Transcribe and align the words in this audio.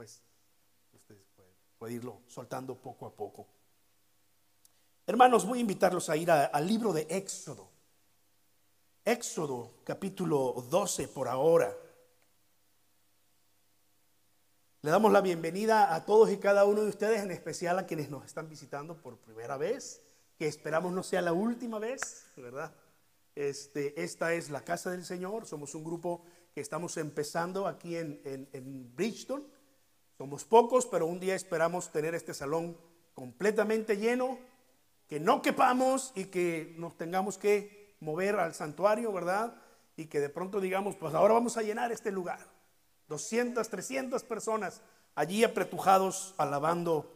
después 0.00 0.22
ustedes 0.92 1.26
pueden, 1.76 1.96
irlo 1.96 2.22
soltando 2.26 2.74
poco 2.74 3.06
a 3.06 3.14
poco. 3.14 3.46
Hermanos, 5.06 5.46
voy 5.46 5.58
a 5.58 5.60
invitarlos 5.60 6.08
a 6.08 6.16
ir 6.16 6.30
al 6.30 6.66
libro 6.66 6.92
de 6.92 7.06
Éxodo. 7.10 7.68
Éxodo 9.04 9.72
capítulo 9.84 10.64
12 10.70 11.08
por 11.08 11.28
ahora. 11.28 11.74
Le 14.82 14.90
damos 14.90 15.12
la 15.12 15.20
bienvenida 15.20 15.94
a 15.94 16.06
todos 16.06 16.30
y 16.30 16.38
cada 16.38 16.64
uno 16.64 16.82
de 16.82 16.88
ustedes, 16.88 17.22
en 17.22 17.30
especial 17.30 17.78
a 17.78 17.86
quienes 17.86 18.08
nos 18.08 18.24
están 18.24 18.48
visitando 18.48 18.96
por 18.96 19.18
primera 19.18 19.58
vez, 19.58 20.02
que 20.38 20.46
esperamos 20.46 20.92
no 20.92 21.02
sea 21.02 21.20
la 21.20 21.34
última 21.34 21.78
vez, 21.78 22.24
¿verdad? 22.36 22.72
Este, 23.34 24.02
esta 24.02 24.32
es 24.32 24.48
la 24.48 24.64
casa 24.64 24.90
del 24.90 25.04
Señor, 25.04 25.46
somos 25.46 25.74
un 25.74 25.84
grupo 25.84 26.24
que 26.54 26.60
estamos 26.60 26.96
empezando 26.96 27.66
aquí 27.66 27.96
en, 27.96 28.20
en, 28.24 28.94
Bridgeton. 28.94 29.46
Somos 30.20 30.44
pocos, 30.44 30.84
pero 30.84 31.06
un 31.06 31.18
día 31.18 31.34
esperamos 31.34 31.90
tener 31.90 32.14
este 32.14 32.34
salón 32.34 32.76
completamente 33.14 33.96
lleno, 33.96 34.38
que 35.08 35.18
no 35.18 35.40
quepamos 35.40 36.12
y 36.14 36.26
que 36.26 36.74
nos 36.76 36.94
tengamos 36.98 37.38
que 37.38 37.96
mover 38.00 38.36
al 38.36 38.52
santuario, 38.52 39.14
¿verdad? 39.14 39.54
Y 39.96 40.08
que 40.08 40.20
de 40.20 40.28
pronto 40.28 40.60
digamos, 40.60 40.94
pues 40.96 41.14
ahora 41.14 41.32
vamos 41.32 41.56
a 41.56 41.62
llenar 41.62 41.90
este 41.90 42.12
lugar. 42.12 42.46
200, 43.08 43.66
300 43.66 44.22
personas 44.24 44.82
allí 45.14 45.42
apretujados 45.42 46.34
alabando 46.36 47.10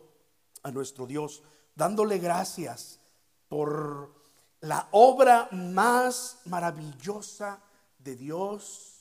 a 0.62 0.70
nuestro 0.70 1.06
Dios, 1.06 1.42
dándole 1.74 2.16
gracias 2.16 3.00
por 3.50 4.14
la 4.60 4.88
obra 4.92 5.50
más 5.52 6.40
maravillosa 6.46 7.60
de 7.98 8.16
Dios 8.16 8.94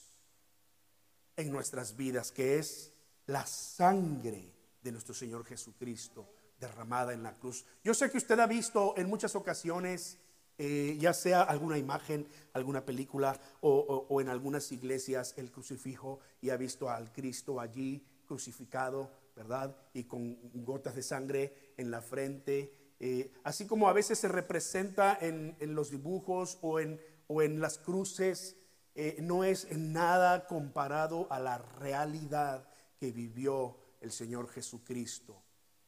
en 1.37 1.53
nuestras 1.53 1.95
vidas, 1.95 2.33
que 2.33 2.59
es 2.59 2.92
la 3.27 3.45
sangre 3.45 4.51
de 4.81 4.91
nuestro 4.91 5.13
Señor 5.13 5.45
Jesucristo 5.45 6.29
derramada 6.59 7.13
en 7.13 7.23
la 7.23 7.35
cruz. 7.37 7.65
Yo 7.83 7.93
sé 7.93 8.09
que 8.09 8.17
usted 8.17 8.39
ha 8.39 8.47
visto 8.47 8.93
en 8.97 9.07
muchas 9.09 9.35
ocasiones 9.35 10.17
eh, 10.59 10.97
ya 10.99 11.13
sea 11.13 11.41
alguna 11.41 11.79
imagen, 11.79 12.27
alguna 12.53 12.85
película 12.85 13.39
o, 13.61 14.21
en 14.21 14.29
algunas 14.29 14.71
iglesias 14.71 15.33
el 15.37 15.51
crucifijo 15.51 16.19
y 16.41 16.51
ha 16.51 16.57
visto 16.57 16.89
al 16.89 17.11
Cristo 17.11 17.59
allí 17.59 18.05
crucificado, 18.27 19.09
¿verdad? 19.35 19.75
Y 19.93 20.03
con 20.03 20.37
gotas 20.63 20.95
de 20.95 21.01
sangre 21.01 21.73
en 21.77 21.89
la 21.89 22.01
frente. 22.01 22.71
Eh, 22.99 23.33
así 23.43 23.65
como 23.65 23.89
a 23.89 23.93
veces 23.93 24.19
se 24.19 24.27
representa 24.27 25.17
en, 25.19 25.55
los 25.73 25.89
dibujos 25.89 26.59
o 26.61 26.79
en, 26.79 27.01
o 27.27 27.41
en 27.41 27.59
las 27.59 27.79
cruces, 27.79 28.55
eh, 28.93 29.17
no 29.21 29.43
es 29.43 29.75
nada 29.75 30.45
comparado 30.45 31.27
a 31.31 31.39
la 31.39 31.57
realidad 31.57 32.69
que 33.03 33.11
vivió 33.11 33.75
el 33.99 34.13
Señor 34.13 34.47
Jesucristo 34.47 35.43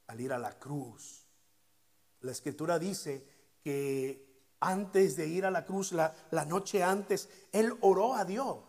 al 0.07 0.19
ir 0.19 0.33
a 0.33 0.37
la 0.37 0.59
cruz. 0.59 1.25
La 2.19 2.33
escritura 2.33 2.77
dice 2.77 3.25
que 3.63 4.43
antes 4.59 5.15
de 5.15 5.25
ir 5.25 5.45
a 5.45 5.49
la 5.49 5.65
cruz, 5.65 5.93
la, 5.93 6.13
noche 6.45 6.83
antes, 6.83 7.29
él 7.53 7.73
oró 7.79 8.15
a 8.15 8.25
Dios 8.25 8.65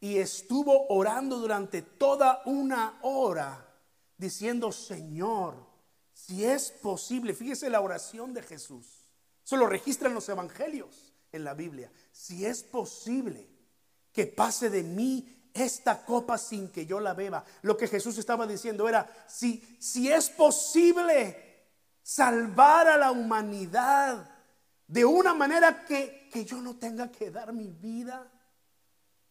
y 0.00 0.18
estuvo 0.18 0.88
orando 0.88 1.38
durante 1.38 1.82
toda 1.82 2.42
una 2.44 2.98
hora 3.02 3.72
diciendo, 4.16 4.72
Señor, 4.72 5.64
si 6.12 6.44
es 6.44 6.72
posible, 6.72 7.34
fíjese 7.34 7.70
la 7.70 7.80
oración 7.80 8.34
de 8.34 8.42
Jesús, 8.42 8.84
eso 9.44 9.56
lo 9.56 9.68
registran 9.68 10.12
los 10.12 10.28
evangelios 10.28 11.14
en 11.30 11.44
la 11.44 11.54
Biblia, 11.54 11.92
si 12.10 12.44
es 12.44 12.64
posible 12.64 13.48
que 14.12 14.26
pase 14.26 14.70
de 14.70 14.82
mí 14.82 15.37
esta 15.60 16.04
copa 16.04 16.38
sin 16.38 16.70
que 16.70 16.86
yo 16.86 17.00
la 17.00 17.14
beba. 17.14 17.44
Lo 17.62 17.76
que 17.76 17.88
Jesús 17.88 18.18
estaba 18.18 18.46
diciendo 18.46 18.88
era, 18.88 19.08
si, 19.28 19.76
si 19.80 20.10
es 20.10 20.30
posible 20.30 21.48
salvar 22.02 22.88
a 22.88 22.96
la 22.96 23.10
humanidad, 23.10 24.38
de 24.88 25.04
una 25.04 25.34
manera 25.34 25.84
que, 25.84 26.30
yo 26.46 26.62
no 26.62 26.76
tenga 26.76 27.12
que 27.12 27.30
dar 27.30 27.52
mi 27.52 27.68
vida, 27.68 28.32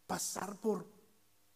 pasar 0.06 0.56
por, 0.58 0.86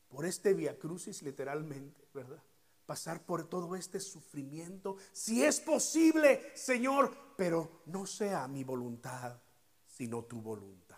por 0.10 0.26
este 0.26 0.54
via 0.54 0.78
crucis 0.78 1.22
literalmente, 1.22 2.08
¿verdad? 2.14 2.42
Pasar 2.88 3.24
por 3.24 3.48
todo 3.48 3.76
este 3.76 4.00
sufrimiento, 4.00 4.98
si 5.14 5.44
es 5.44 5.60
posible, 5.60 6.52
Señor, 6.56 7.16
pero 7.38 7.84
no 7.86 8.08
sea 8.08 8.48
mi 8.48 8.64
voluntad, 8.64 9.40
sino 9.86 10.24
tu 10.24 10.42
voluntad. 10.42 10.98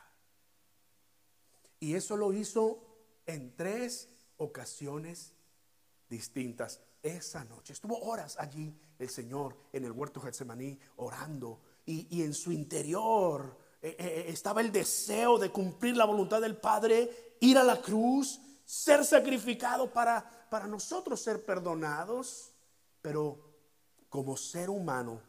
Y 1.82 1.96
eso 1.96 2.16
lo 2.16 2.32
hizo 2.32 2.93
en 3.26 3.56
tres 3.56 4.10
ocasiones 4.38 5.34
distintas. 6.10 6.82
Esa 7.02 7.44
noche 7.46 7.74
estuvo 7.74 8.00
horas 8.00 8.38
allí 8.40 8.74
el 8.98 9.10
Señor 9.10 9.58
en 9.74 9.84
el 9.84 9.92
huerto 9.92 10.22
Getsemaní 10.22 10.80
orando 10.98 11.62
y, 11.86 12.24
en 12.24 12.34
su 12.34 12.52
interior 12.52 13.58
eh, 13.82 13.90
eh, 13.90 13.96
eh, 14.00 14.26
estaba 14.30 14.62
el 14.62 14.72
deseo 14.72 15.38
de 15.38 15.52
cumplir 15.52 15.98
la 15.98 16.06
voluntad 16.06 16.40
del 16.40 16.56
Padre, 16.56 17.36
ir 17.42 17.58
a 17.58 17.64
la 17.64 17.82
cruz, 17.82 18.40
ser 18.64 19.04
sacrificado 19.04 19.92
para, 19.92 20.48
para 20.50 20.68
nosotros 20.68 21.22
ser 21.22 21.44
perdonados, 21.44 22.54
pero 23.02 23.54
como 24.08 24.38
ser 24.38 24.70
humano, 24.70 25.20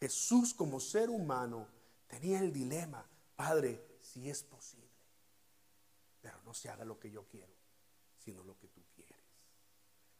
Jesús 0.00 0.54
como 0.54 0.80
ser 0.80 1.10
humano 1.10 1.68
tenía 2.06 2.38
el 2.40 2.52
dilema, 2.52 3.06
Padre, 3.36 3.98
si 4.00 4.30
es 4.30 4.42
posible, 4.42 4.79
no 6.50 6.54
se 6.54 6.68
haga 6.68 6.84
lo 6.84 6.98
que 6.98 7.12
yo 7.12 7.28
quiero, 7.28 7.54
sino 8.18 8.42
lo 8.42 8.58
que 8.58 8.66
tú 8.66 8.82
quieres. 8.92 9.16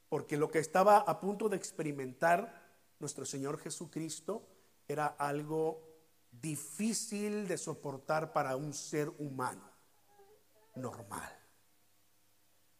Porque 0.08 0.36
lo 0.36 0.48
que 0.48 0.60
estaba 0.60 0.98
a 0.98 1.18
punto 1.18 1.48
de 1.48 1.56
experimentar 1.56 2.70
nuestro 3.00 3.24
Señor 3.24 3.58
Jesucristo, 3.58 4.46
era 4.86 5.06
algo 5.06 5.82
difícil 6.30 7.48
de 7.48 7.58
soportar 7.58 8.32
para 8.32 8.54
un 8.54 8.72
ser 8.72 9.08
humano 9.18 9.68
normal. 10.76 11.36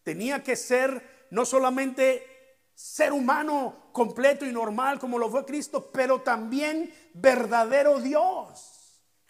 Tenía 0.05 0.44
que 0.44 0.55
ser 0.55 1.27
no 1.33 1.44
solamente 1.44 2.25
ser 2.72 3.12
humano 3.12 3.91
completo 3.93 4.47
y 4.47 4.53
normal 4.53 5.00
como 5.00 5.19
lo 5.19 5.28
fue 5.28 5.44
Cristo, 5.44 5.91
pero 5.91 6.21
también 6.21 6.94
verdadero 7.15 7.99
Dios. 7.99 8.80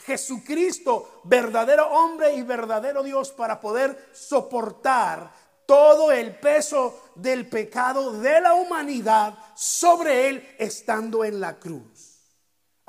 Jesucristo, 0.04 1.22
verdadero 1.24 1.88
hombre 1.88 2.34
y 2.34 2.42
verdadero 2.42 3.02
Dios 3.02 3.32
para 3.32 3.60
poder 3.60 4.10
soportar 4.12 5.32
todo 5.66 6.10
el 6.10 6.38
peso 6.38 7.12
del 7.14 7.48
pecado 7.48 8.12
de 8.12 8.40
la 8.40 8.54
humanidad 8.54 9.38
sobre 9.54 10.28
él 10.28 10.48
estando 10.58 11.24
en 11.24 11.40
la 11.40 11.58
cruz 11.58 12.10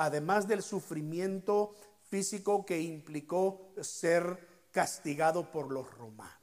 además 0.01 0.47
del 0.47 0.63
sufrimiento 0.63 1.75
físico 2.09 2.65
que 2.65 2.81
implicó 2.81 3.73
ser 3.81 4.67
castigado 4.71 5.51
por 5.51 5.71
los 5.71 5.89
romanos. 5.91 6.33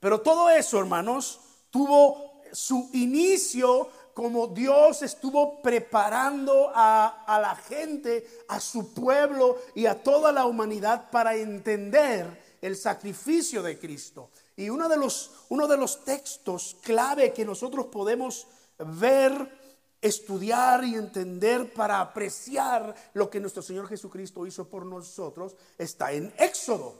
Pero 0.00 0.20
todo 0.20 0.50
eso, 0.50 0.78
hermanos, 0.78 1.40
tuvo 1.70 2.42
su 2.52 2.90
inicio 2.92 3.88
como 4.16 4.46
Dios 4.46 5.02
estuvo 5.02 5.60
preparando 5.60 6.72
a, 6.74 7.38
la 7.38 7.54
gente, 7.54 8.26
a 8.48 8.58
su 8.60 8.94
pueblo 8.94 9.58
y 9.74 9.84
a 9.84 10.02
toda 10.02 10.32
la 10.32 10.46
humanidad 10.46 11.10
para 11.10 11.36
entender 11.36 12.56
el 12.62 12.76
sacrificio 12.76 13.62
de 13.62 13.78
Cristo. 13.78 14.30
Y 14.56 14.70
uno 14.70 14.88
de 14.88 14.96
los, 14.96 15.32
uno 15.50 15.68
de 15.68 15.76
los 15.76 16.02
textos 16.02 16.78
clave 16.82 17.34
que 17.34 17.44
nosotros 17.44 17.88
podemos 17.92 18.46
ver 18.78 19.54
estudiar 20.00 20.82
y 20.84 20.94
entender 20.94 21.74
para 21.74 22.00
apreciar 22.00 22.94
lo 23.12 23.28
que 23.28 23.38
nuestro 23.38 23.60
Señor 23.60 23.86
Jesucristo 23.86 24.46
hizo 24.46 24.66
por 24.66 24.86
nosotros 24.86 25.56
está 25.76 26.12
en 26.12 26.32
Éxodo. 26.38 26.94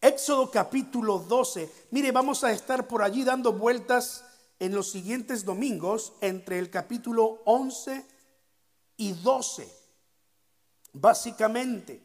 Éxodo 0.00 0.50
capítulo 0.50 1.18
12. 1.18 1.70
Mire, 1.90 2.12
vamos 2.12 2.44
a 2.44 2.52
estar 2.52 2.88
por 2.88 3.02
allí 3.02 3.24
dando 3.24 3.52
vueltas 3.52 4.24
en 4.58 4.74
los 4.74 4.90
siguientes 4.90 5.44
domingos 5.44 6.14
entre 6.20 6.58
el 6.58 6.70
capítulo 6.70 7.42
11 7.44 8.04
y 8.96 9.12
12. 9.12 9.68
Básicamente, 10.92 12.02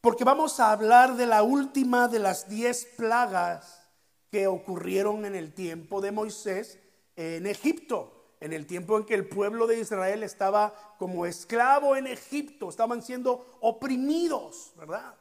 porque 0.00 0.24
vamos 0.24 0.60
a 0.60 0.72
hablar 0.72 1.16
de 1.16 1.26
la 1.26 1.42
última 1.42 2.08
de 2.08 2.18
las 2.18 2.48
diez 2.48 2.86
plagas 2.96 3.88
que 4.30 4.46
ocurrieron 4.46 5.24
en 5.24 5.34
el 5.34 5.52
tiempo 5.52 6.00
de 6.00 6.12
Moisés 6.12 6.78
en 7.16 7.46
Egipto 7.46 8.20
en 8.40 8.54
el 8.54 8.66
tiempo 8.66 8.96
en 8.96 9.04
que 9.04 9.14
el 9.14 9.28
pueblo 9.28 9.66
de 9.66 9.78
Israel 9.78 10.22
estaba 10.22 10.74
como 10.98 11.26
esclavo 11.26 11.94
en 11.94 12.06
Egipto, 12.06 12.70
estaban 12.70 13.02
siendo 13.02 13.58
oprimidos, 13.60 14.72
¿verdad? 14.76 15.14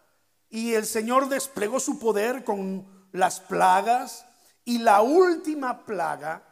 Y 0.50 0.74
el 0.74 0.86
Señor 0.86 1.28
desplegó 1.28 1.80
su 1.80 2.00
poder 2.00 2.44
con 2.44 2.88
las 3.12 3.42
plagas 3.42 4.26
y 4.66 4.80
la 4.80 5.02
última 5.02 5.86
plaga, 5.86 6.44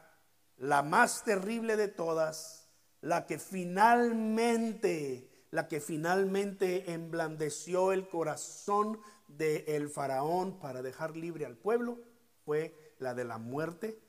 la 0.58 0.82
más 0.82 1.24
terrible 1.24 1.76
de 1.76 1.88
todas, 1.88 2.70
la 3.02 3.26
que 3.26 3.38
finalmente, 3.40 5.30
la 5.52 5.68
que 5.68 5.80
finalmente 5.80 6.92
emblandeció 6.92 7.92
el 7.92 8.10
corazón 8.10 9.00
del 9.28 9.90
faraón 9.90 10.60
para 10.60 10.82
dejar 10.82 11.16
libre 11.16 11.46
al 11.46 11.58
pueblo, 11.58 12.00
fue 12.44 12.96
la 13.00 13.14
de 13.14 13.26
la 13.26 13.38
muerte 13.38 14.02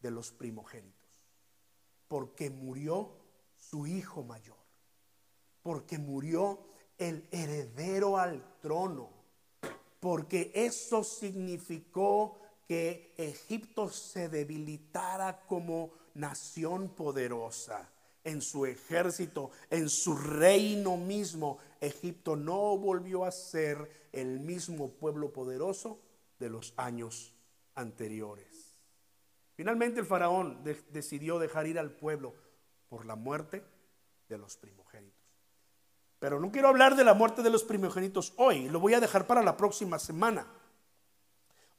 de 0.00 0.10
los 0.10 0.32
primogénitos. 0.32 1.10
Porque 2.08 2.50
murió 2.50 3.16
su 3.56 3.86
hijo 3.86 4.22
mayor. 4.22 4.58
Porque 5.62 5.98
murió 5.98 6.66
el 6.98 7.26
heredero 7.30 8.18
al 8.18 8.58
trono. 8.60 9.10
Porque 10.00 10.50
eso 10.54 11.04
significó 11.04 12.41
que 12.72 13.12
Egipto 13.18 13.90
se 13.90 14.30
debilitara 14.30 15.42
como 15.46 15.92
nación 16.14 16.88
poderosa 16.88 17.86
en 18.24 18.40
su 18.40 18.64
ejército, 18.64 19.50
en 19.68 19.90
su 19.90 20.16
reino 20.16 20.96
mismo. 20.96 21.58
Egipto 21.82 22.34
no 22.34 22.78
volvió 22.78 23.26
a 23.26 23.30
ser 23.30 24.08
el 24.10 24.40
mismo 24.40 24.90
pueblo 24.90 25.34
poderoso 25.34 26.00
de 26.38 26.48
los 26.48 26.72
años 26.78 27.34
anteriores. 27.74 28.74
Finalmente 29.54 30.00
el 30.00 30.06
faraón 30.06 30.64
decidió 30.64 31.38
dejar 31.38 31.66
ir 31.66 31.78
al 31.78 31.90
pueblo 31.90 32.32
por 32.88 33.04
la 33.04 33.16
muerte 33.16 33.62
de 34.30 34.38
los 34.38 34.56
primogénitos. 34.56 35.20
Pero 36.18 36.40
no 36.40 36.50
quiero 36.50 36.68
hablar 36.68 36.96
de 36.96 37.04
la 37.04 37.12
muerte 37.12 37.42
de 37.42 37.50
los 37.50 37.64
primogénitos 37.64 38.32
hoy, 38.38 38.70
lo 38.70 38.80
voy 38.80 38.94
a 38.94 39.00
dejar 39.00 39.26
para 39.26 39.42
la 39.42 39.58
próxima 39.58 39.98
semana. 39.98 40.46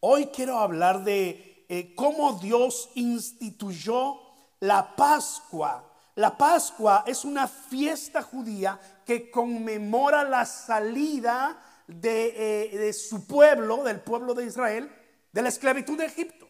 Hoy 0.05 0.25
quiero 0.25 0.59
hablar 0.59 1.05
de 1.05 1.65
eh, 1.69 1.95
cómo 1.95 2.33
Dios 2.33 2.89
instituyó 2.95 4.19
la 4.59 4.97
Pascua. 4.97 5.89
La 6.15 6.37
Pascua 6.37 7.05
es 7.07 7.23
una 7.23 7.47
fiesta 7.47 8.21
judía 8.21 8.77
que 9.05 9.31
conmemora 9.31 10.25
la 10.25 10.45
salida 10.45 11.57
de, 11.87 12.33
eh, 12.73 12.77
de 12.77 12.91
su 12.91 13.25
pueblo, 13.25 13.81
del 13.85 14.01
pueblo 14.01 14.33
de 14.33 14.45
Israel, 14.45 14.93
de 15.31 15.41
la 15.41 15.47
esclavitud 15.47 15.97
de 15.97 16.07
Egipto. 16.07 16.49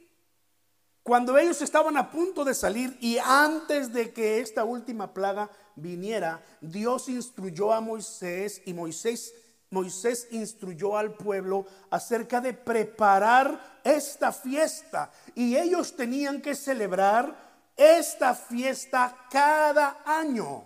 Cuando 1.04 1.38
ellos 1.38 1.62
estaban 1.62 1.96
a 1.96 2.10
punto 2.10 2.44
de 2.44 2.56
salir 2.56 2.98
y 3.02 3.20
antes 3.20 3.94
de 3.94 4.14
que 4.14 4.40
esta 4.40 4.64
última 4.64 5.14
plaga 5.14 5.52
viniera, 5.76 6.44
Dios 6.60 7.08
instruyó 7.08 7.72
a 7.72 7.82
Moisés 7.82 8.64
y 8.66 8.74
Moisés 8.74 9.32
Moisés 9.74 10.28
instruyó 10.32 10.98
al 10.98 11.14
pueblo 11.16 11.66
acerca 11.90 12.40
de 12.40 12.54
preparar 12.54 13.82
esta 13.84 14.32
fiesta 14.32 15.12
y 15.36 15.58
ellos 15.58 15.96
tenían 15.96 16.42
que 16.42 16.56
celebrar 16.56 17.36
esta 17.76 18.36
fiesta 18.36 19.28
cada 19.30 20.04
año. 20.06 20.64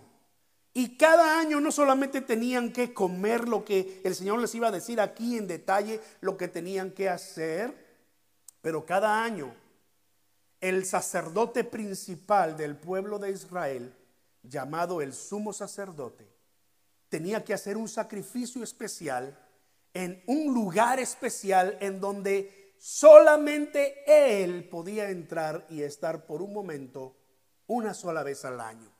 Y 0.74 0.96
cada 0.96 1.40
año 1.40 1.60
no 1.60 1.72
solamente 1.72 2.20
tenían 2.20 2.72
que 2.72 2.94
comer 2.94 3.48
lo 3.48 3.64
que 3.64 4.00
el 4.04 4.14
Señor 4.14 4.38
les 4.38 4.54
iba 4.54 4.68
a 4.68 4.72
decir 4.72 5.00
aquí 5.00 5.36
en 5.36 5.48
detalle, 5.48 6.00
lo 6.20 6.36
que 6.36 6.46
tenían 6.46 6.92
que 6.92 7.08
hacer, 7.08 7.74
pero 8.60 8.86
cada 8.86 9.24
año 9.24 9.52
el 10.60 10.84
sacerdote 10.84 11.64
principal 11.64 12.56
del 12.56 12.76
pueblo 12.76 13.18
de 13.18 13.30
Israel, 13.30 13.94
llamado 14.42 15.00
el 15.00 15.12
sumo 15.14 15.52
sacerdote, 15.52 16.28
tenía 17.08 17.44
que 17.44 17.54
hacer 17.54 17.76
un 17.76 17.88
sacrificio 17.88 18.62
especial 18.62 19.38
en 19.94 20.22
un 20.26 20.54
lugar 20.54 21.00
especial 21.00 21.76
en 21.80 22.00
donde 22.00 22.74
solamente 22.78 24.04
él 24.06 24.68
podía 24.68 25.10
entrar 25.10 25.66
y 25.70 25.82
estar 25.82 26.26
por 26.26 26.42
un 26.42 26.52
momento 26.52 27.16
una 27.66 27.94
sola 27.94 28.22
vez 28.22 28.44
al 28.44 28.60
año, 28.60 28.90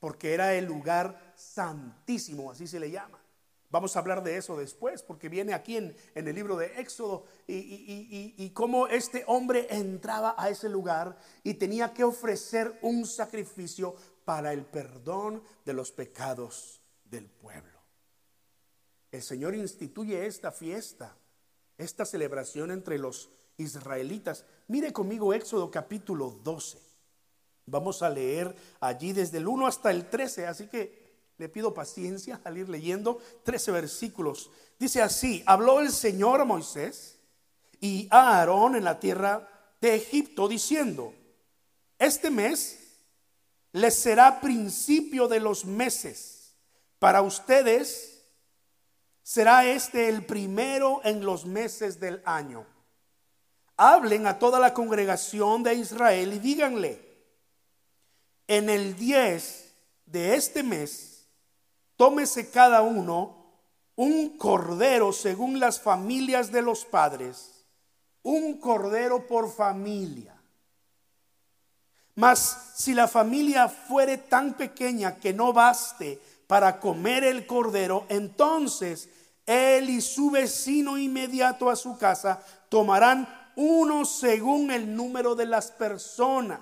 porque 0.00 0.32
era 0.34 0.54
el 0.54 0.64
lugar 0.64 1.34
santísimo, 1.36 2.50
así 2.50 2.66
se 2.66 2.80
le 2.80 2.90
llama. 2.90 3.20
Vamos 3.68 3.96
a 3.96 3.98
hablar 3.98 4.22
de 4.22 4.36
eso 4.36 4.56
después, 4.56 5.02
porque 5.02 5.28
viene 5.28 5.52
aquí 5.52 5.76
en, 5.76 5.96
el 6.14 6.34
libro 6.34 6.56
de 6.56 6.80
Éxodo 6.80 7.26
y, 7.48 8.34
y, 8.36 8.50
cómo 8.50 8.86
este 8.86 9.24
hombre 9.26 9.66
entraba 9.68 10.36
a 10.38 10.48
ese 10.48 10.68
lugar 10.68 11.18
y 11.42 11.54
tenía 11.54 11.92
que 11.92 12.04
ofrecer 12.04 12.78
un 12.82 13.04
sacrificio 13.04 13.96
para 14.24 14.52
el 14.52 14.64
perdón 14.64 15.42
de 15.64 15.72
los 15.72 15.90
pecados 15.90 16.80
pueblo. 17.24 17.80
El 19.10 19.22
Señor 19.22 19.54
instituye 19.54 20.26
esta 20.26 20.52
fiesta, 20.52 21.16
esta 21.78 22.04
celebración 22.04 22.70
entre 22.70 22.98
los 22.98 23.30
israelitas. 23.56 24.44
Mire 24.68 24.92
conmigo 24.92 25.32
Éxodo 25.32 25.70
capítulo 25.70 26.38
12. 26.42 26.78
Vamos 27.66 28.02
a 28.02 28.10
leer 28.10 28.54
allí 28.80 29.12
desde 29.12 29.38
el 29.38 29.48
1 29.48 29.66
hasta 29.66 29.90
el 29.90 30.08
13, 30.08 30.46
así 30.46 30.66
que 30.66 31.06
le 31.38 31.48
pido 31.48 31.74
paciencia 31.74 32.40
al 32.44 32.58
ir 32.58 32.68
leyendo 32.68 33.20
13 33.44 33.72
versículos. 33.72 34.50
Dice 34.78 35.02
así, 35.02 35.42
habló 35.46 35.80
el 35.80 35.90
Señor 35.90 36.40
a 36.40 36.44
Moisés 36.44 37.18
y 37.80 38.08
a 38.10 38.38
Aarón 38.38 38.76
en 38.76 38.84
la 38.84 39.00
tierra 39.00 39.48
de 39.80 39.94
Egipto 39.94 40.48
diciendo, 40.48 41.12
este 41.98 42.30
mes 42.30 42.78
les 43.72 43.94
será 43.94 44.40
principio 44.40 45.28
de 45.28 45.40
los 45.40 45.64
meses 45.64 46.35
para 46.98 47.22
ustedes 47.22 48.24
será 49.22 49.66
este 49.66 50.08
el 50.08 50.24
primero 50.24 51.00
en 51.04 51.24
los 51.24 51.46
meses 51.46 51.98
del 52.00 52.22
año. 52.24 52.64
Hablen 53.76 54.26
a 54.26 54.38
toda 54.38 54.58
la 54.58 54.72
congregación 54.72 55.62
de 55.62 55.74
Israel 55.74 56.32
y 56.32 56.38
díganle, 56.38 57.06
en 58.46 58.70
el 58.70 58.96
10 58.96 59.74
de 60.06 60.36
este 60.36 60.62
mes, 60.62 61.26
tómese 61.96 62.50
cada 62.50 62.82
uno 62.82 63.36
un 63.96 64.36
cordero 64.36 65.12
según 65.12 65.58
las 65.58 65.80
familias 65.80 66.52
de 66.52 66.62
los 66.62 66.84
padres, 66.84 67.66
un 68.22 68.58
cordero 68.60 69.26
por 69.26 69.52
familia. 69.52 70.34
Mas 72.14 72.72
si 72.76 72.94
la 72.94 73.08
familia 73.08 73.68
fuere 73.68 74.18
tan 74.18 74.54
pequeña 74.54 75.16
que 75.16 75.32
no 75.32 75.52
baste 75.52 76.20
para 76.46 76.80
comer 76.80 77.24
el 77.24 77.46
cordero, 77.46 78.06
entonces 78.08 79.08
él 79.46 79.90
y 79.90 80.00
su 80.00 80.30
vecino 80.30 80.98
inmediato 80.98 81.70
a 81.70 81.76
su 81.76 81.98
casa 81.98 82.42
tomarán 82.68 83.28
uno 83.56 84.04
según 84.04 84.70
el 84.70 84.94
número 84.94 85.34
de 85.34 85.46
las 85.46 85.70
personas, 85.70 86.60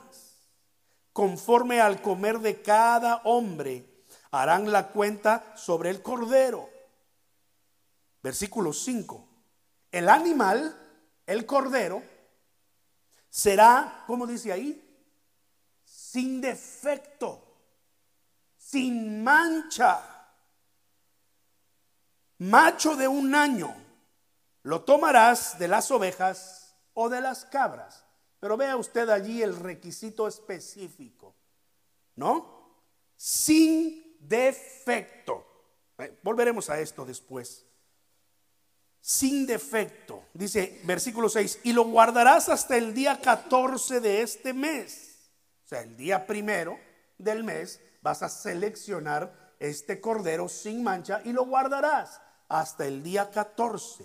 conforme 1.12 1.80
al 1.80 2.00
comer 2.02 2.38
de 2.40 2.62
cada 2.62 3.16
hombre, 3.24 4.04
harán 4.30 4.70
la 4.70 4.88
cuenta 4.88 5.56
sobre 5.56 5.90
el 5.90 6.02
cordero. 6.02 6.68
Versículo 8.22 8.72
5. 8.72 9.28
El 9.92 10.08
animal, 10.08 10.76
el 11.26 11.46
cordero, 11.46 12.02
será, 13.28 14.04
como 14.06 14.26
dice 14.26 14.52
ahí, 14.52 14.80
sin 15.84 16.40
defecto 16.40 17.53
sin 18.74 19.22
mancha, 19.22 20.02
macho 22.38 22.96
de 22.96 23.06
un 23.06 23.32
año, 23.32 23.72
lo 24.64 24.82
tomarás 24.82 25.60
de 25.60 25.68
las 25.68 25.92
ovejas 25.92 26.74
o 26.92 27.08
de 27.08 27.20
las 27.20 27.44
cabras. 27.44 28.04
Pero 28.40 28.56
vea 28.56 28.76
usted 28.76 29.08
allí 29.10 29.44
el 29.44 29.54
requisito 29.54 30.26
específico, 30.26 31.36
¿no? 32.16 32.82
Sin 33.16 34.16
defecto. 34.18 35.46
Eh, 35.98 36.18
volveremos 36.24 36.68
a 36.68 36.80
esto 36.80 37.04
después. 37.04 37.64
Sin 39.00 39.46
defecto. 39.46 40.24
Dice 40.34 40.80
versículo 40.82 41.28
6, 41.28 41.60
y 41.62 41.72
lo 41.72 41.84
guardarás 41.84 42.48
hasta 42.48 42.76
el 42.76 42.92
día 42.92 43.20
14 43.20 44.00
de 44.00 44.22
este 44.22 44.52
mes. 44.52 45.30
O 45.64 45.68
sea, 45.68 45.82
el 45.82 45.96
día 45.96 46.26
primero 46.26 46.76
del 47.18 47.44
mes 47.44 47.80
vas 48.04 48.22
a 48.22 48.28
seleccionar 48.28 49.56
este 49.58 49.98
cordero 49.98 50.46
sin 50.46 50.82
mancha 50.84 51.22
y 51.24 51.32
lo 51.32 51.46
guardarás 51.46 52.20
hasta 52.48 52.86
el 52.86 53.02
día 53.02 53.30
14. 53.30 54.04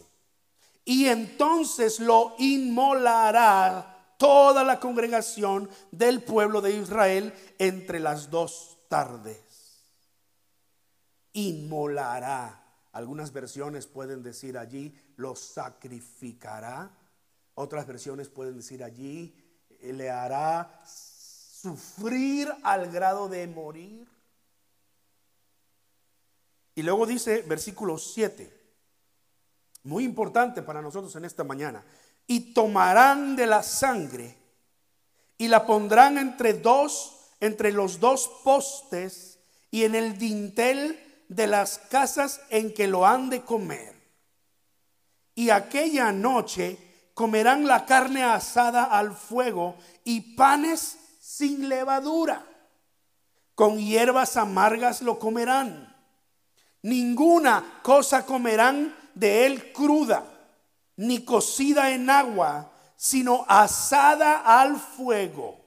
Y 0.86 1.08
entonces 1.08 2.00
lo 2.00 2.34
inmolará 2.40 4.16
toda 4.18 4.64
la 4.64 4.80
congregación 4.80 5.70
del 5.92 6.24
pueblo 6.24 6.62
de 6.62 6.78
Israel 6.78 7.34
entre 7.58 8.00
las 8.00 8.30
dos 8.30 8.78
tardes. 8.88 9.84
Inmolará. 11.34 12.56
Algunas 12.94 13.34
versiones 13.34 13.86
pueden 13.86 14.24
decir 14.24 14.58
allí, 14.58 14.96
lo 15.18 15.36
sacrificará. 15.36 16.98
Otras 17.54 17.86
versiones 17.86 18.30
pueden 18.30 18.56
decir 18.56 18.82
allí, 18.82 19.36
le 19.82 20.10
hará 20.10 20.82
sufrir 21.62 22.54
al 22.64 22.90
grado 22.92 23.28
de 23.28 23.48
morir. 23.48 24.08
Y 26.76 26.84
luego 26.84 27.06
dice 27.06 27.42
versículo 27.42 27.98
7, 27.98 28.58
muy 29.84 30.06
importante 30.06 30.62
para 30.62 30.82
nosotros 30.82 31.16
en 31.16 31.26
esta 31.26 31.44
mañana, 31.44 31.84
y 32.28 32.54
tomarán 32.54 33.36
de 33.36 33.48
la 33.48 33.64
sangre 33.64 34.38
y 35.38 35.48
la 35.48 35.66
pondrán 35.66 36.18
entre 36.18 36.54
dos, 36.54 37.32
entre 37.40 37.72
los 37.72 38.00
dos 38.00 38.30
postes 38.44 39.40
y 39.72 39.84
en 39.84 39.96
el 39.96 40.18
dintel 40.18 41.00
de 41.28 41.48
las 41.48 41.80
casas 41.80 42.42
en 42.50 42.74
que 42.74 42.88
lo 42.88 43.06
han 43.06 43.30
de 43.30 43.42
comer. 43.42 43.96
Y 45.36 45.50
aquella 45.50 46.12
noche 46.12 46.78
comerán 47.14 47.68
la 47.68 47.86
carne 47.86 48.24
asada 48.24 48.84
al 48.86 49.16
fuego 49.16 49.76
y 50.04 50.36
panes 50.36 50.98
sin 51.30 51.70
levadura. 51.70 52.44
Con 53.54 53.78
hierbas 53.78 54.36
amargas 54.36 55.04
lo 55.04 55.20
comerán. 55.20 55.96
Ninguna 56.82 57.82
cosa 57.84 58.26
comerán 58.26 58.98
de 59.14 59.46
él 59.46 59.72
cruda, 59.72 60.24
ni 60.96 61.24
cocida 61.24 61.92
en 61.92 62.10
agua, 62.10 62.72
sino 62.96 63.46
asada 63.48 64.60
al 64.60 64.78
fuego, 64.80 65.64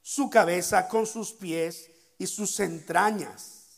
su 0.00 0.30
cabeza 0.30 0.88
con 0.88 1.06
sus 1.06 1.32
pies 1.32 1.90
y 2.16 2.26
sus 2.26 2.58
entrañas. 2.60 3.68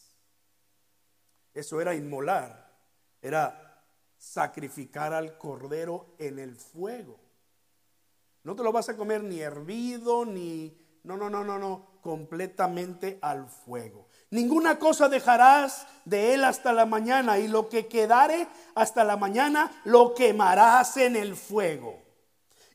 Eso 1.53 1.81
era 1.81 1.97
inmolar, 1.97 2.79
era 3.21 3.83
sacrificar 4.17 5.13
al 5.13 5.37
cordero 5.37 6.15
en 6.21 6.39
el 6.39 6.55
fuego. 6.55 7.19
No 8.45 8.55
te 8.55 8.63
lo 8.63 8.71
vas 8.71 8.89
a 8.89 8.97
comer 8.97 9.25
ni 9.25 9.41
hervido, 9.41 10.25
ni... 10.25 10.84
No, 11.05 11.19
no, 11.19 11.29
no, 11.29 11.45
no, 11.45 11.59
no, 11.59 11.99
completamente 12.01 13.19
al 13.21 13.47
fuego. 13.47 14.09
Ninguna 14.31 14.79
cosa 14.79 15.09
dejarás 15.09 15.87
de 16.07 16.33
él 16.33 16.45
hasta 16.45 16.73
la 16.73 16.87
mañana 16.87 17.39
y 17.39 17.47
lo 17.47 17.69
que 17.69 17.87
quedare 17.87 18.49
hasta 18.75 19.05
la 19.05 19.17
mañana 19.17 19.71
lo 19.85 20.15
quemarás 20.15 20.97
en 20.97 21.15
el 21.17 21.37
fuego. 21.37 22.03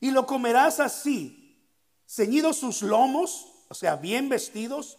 Y 0.00 0.12
lo 0.12 0.26
comerás 0.26 0.78
así, 0.78 1.60
ceñidos 2.06 2.58
sus 2.58 2.82
lomos, 2.82 3.46
o 3.68 3.74
sea, 3.74 3.96
bien 3.96 4.28
vestidos, 4.28 4.96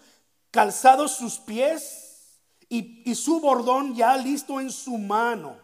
calzados 0.52 1.14
sus 1.16 1.40
pies 1.40 2.38
y, 2.68 3.10
y 3.10 3.16
su 3.16 3.40
bordón 3.40 3.96
ya 3.96 4.18
listo 4.18 4.60
en 4.60 4.72
su 4.72 4.98
mano. 4.98 5.58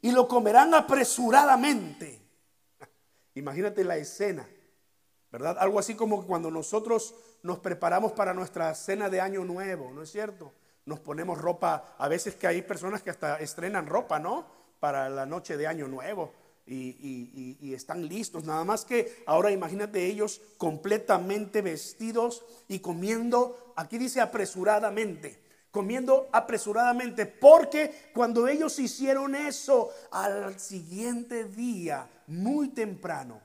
Y 0.00 0.12
lo 0.12 0.26
comerán 0.28 0.72
apresuradamente. 0.72 2.26
Imagínate 3.34 3.84
la 3.84 3.96
escena, 3.98 4.48
¿verdad? 5.34 5.56
Algo 5.58 5.80
así 5.80 5.96
como 5.96 6.24
cuando 6.24 6.48
nosotros 6.48 7.12
nos 7.42 7.58
preparamos 7.58 8.12
para 8.12 8.32
nuestra 8.32 8.72
cena 8.76 9.10
de 9.10 9.20
año 9.20 9.44
nuevo, 9.44 9.90
¿no 9.92 10.02
es 10.02 10.12
cierto? 10.12 10.52
Nos 10.86 11.00
ponemos 11.00 11.38
ropa, 11.38 11.96
a 11.98 12.06
veces 12.06 12.36
que 12.36 12.46
hay 12.46 12.62
personas 12.62 13.02
que 13.02 13.10
hasta 13.10 13.40
estrenan 13.40 13.88
ropa, 13.88 14.20
¿no? 14.20 14.46
Para 14.78 15.08
la 15.08 15.26
noche 15.26 15.56
de 15.56 15.66
año 15.66 15.88
nuevo. 15.88 16.32
Y, 16.68 17.74
están 17.74 18.06
listos. 18.06 18.44
Nada 18.44 18.64
más 18.64 18.84
que 18.84 19.24
ahora 19.26 19.50
imagínate 19.50 20.06
ellos 20.06 20.40
completamente 20.56 21.62
vestidos 21.62 22.44
y 22.68 22.78
comiendo, 22.78 23.72
aquí 23.74 23.98
dice 23.98 24.20
apresuradamente, 24.20 25.42
comiendo 25.72 26.28
apresuradamente, 26.30 27.26
porque 27.26 28.12
cuando 28.14 28.46
ellos 28.46 28.78
hicieron 28.78 29.34
eso, 29.34 29.90
al 30.12 30.60
siguiente 30.60 31.42
día, 31.42 32.08
muy 32.28 32.68
temprano, 32.68 33.40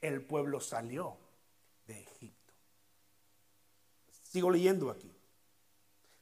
el 0.00 0.24
pueblo 0.24 0.60
salió 0.60 1.16
Sigo 4.30 4.50
leyendo 4.50 4.90
aquí. 4.90 5.10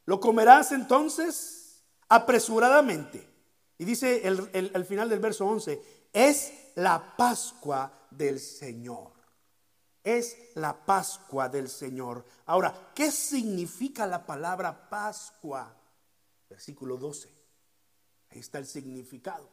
Lo 0.04 0.21
comerás 0.21 0.71
entonces 0.71 1.83
apresuradamente. 2.09 3.28
Y 3.78 3.85
dice 3.85 4.26
el, 4.26 4.49
el, 4.52 4.85
final 4.85 5.09
del 5.09 5.18
verso 5.18 5.45
11, 5.47 6.09
es 6.12 6.52
la 6.76 7.16
Pascua 7.16 7.92
del 8.11 8.38
Señor. 8.38 9.12
Es 10.04 10.52
la 10.54 10.87
Pascua 10.87 11.49
del 11.49 11.68
Señor. 11.68 12.25
Ahora, 12.47 12.92
¿qué 12.95 13.11
significa 13.11 14.06
la 14.06 14.25
palabra 14.25 14.88
Pascua? 14.88 15.76
Versículo 16.49 16.97
12. 16.97 17.28
Ahí 18.30 18.38
está 18.38 18.59
el 18.59 18.66
significado. 18.66 19.50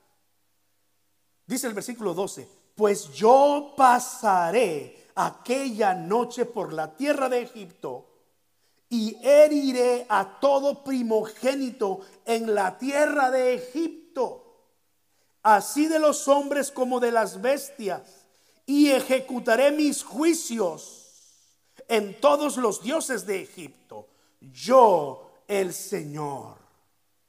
Dice 1.46 1.68
el 1.68 1.74
versículo 1.74 2.14
12, 2.14 2.48
pues 2.76 3.12
yo 3.14 3.74
pasaré 3.78 5.10
aquella 5.16 5.94
noche 5.94 6.46
por 6.46 6.74
la 6.74 6.96
tierra 6.96 7.30
de 7.30 7.42
Egipto 7.42 8.10
y 8.90 9.18
heriré 9.24 10.06
a 10.10 10.40
todo 10.40 10.84
primogénito 10.84 12.02
en 12.26 12.54
la 12.54 12.78
tierra 12.78 13.32
de 13.32 13.56
Egipto, 13.56 14.68
así 15.42 15.88
de 15.88 16.00
los 16.00 16.28
hombres 16.28 16.72
como 16.72 17.00
de 17.00 17.12
las 17.12 17.42
bestias, 17.42 18.28
y 18.66 18.92
ejecutaré 18.92 19.72
mis 19.72 20.04
juicios 20.04 21.04
en 21.88 22.20
todos 22.22 22.58
los 22.58 22.84
dioses 22.84 23.26
de 23.26 23.42
Egipto, 23.42 24.08
yo 24.40 25.32
el 25.48 25.74
Señor. 25.74 26.58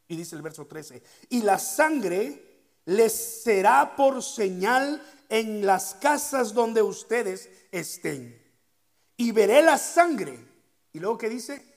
Y 0.06 0.16
dice 0.16 0.36
el 0.36 0.42
verso 0.42 0.66
13, 0.66 1.02
y 1.30 1.42
la 1.42 1.58
sangre 1.58 2.54
les 2.84 3.42
será 3.42 3.96
por 3.96 4.22
señal 4.22 5.02
en 5.28 5.66
las 5.66 5.95
casas 5.95 6.54
donde 6.54 6.83
ustedes 6.83 7.49
estén. 7.71 8.40
Y 9.16 9.33
veré 9.33 9.62
la 9.62 9.78
sangre 9.78 10.38
y 10.93 11.00
luego 11.00 11.19
que 11.19 11.28
dice, 11.28 11.75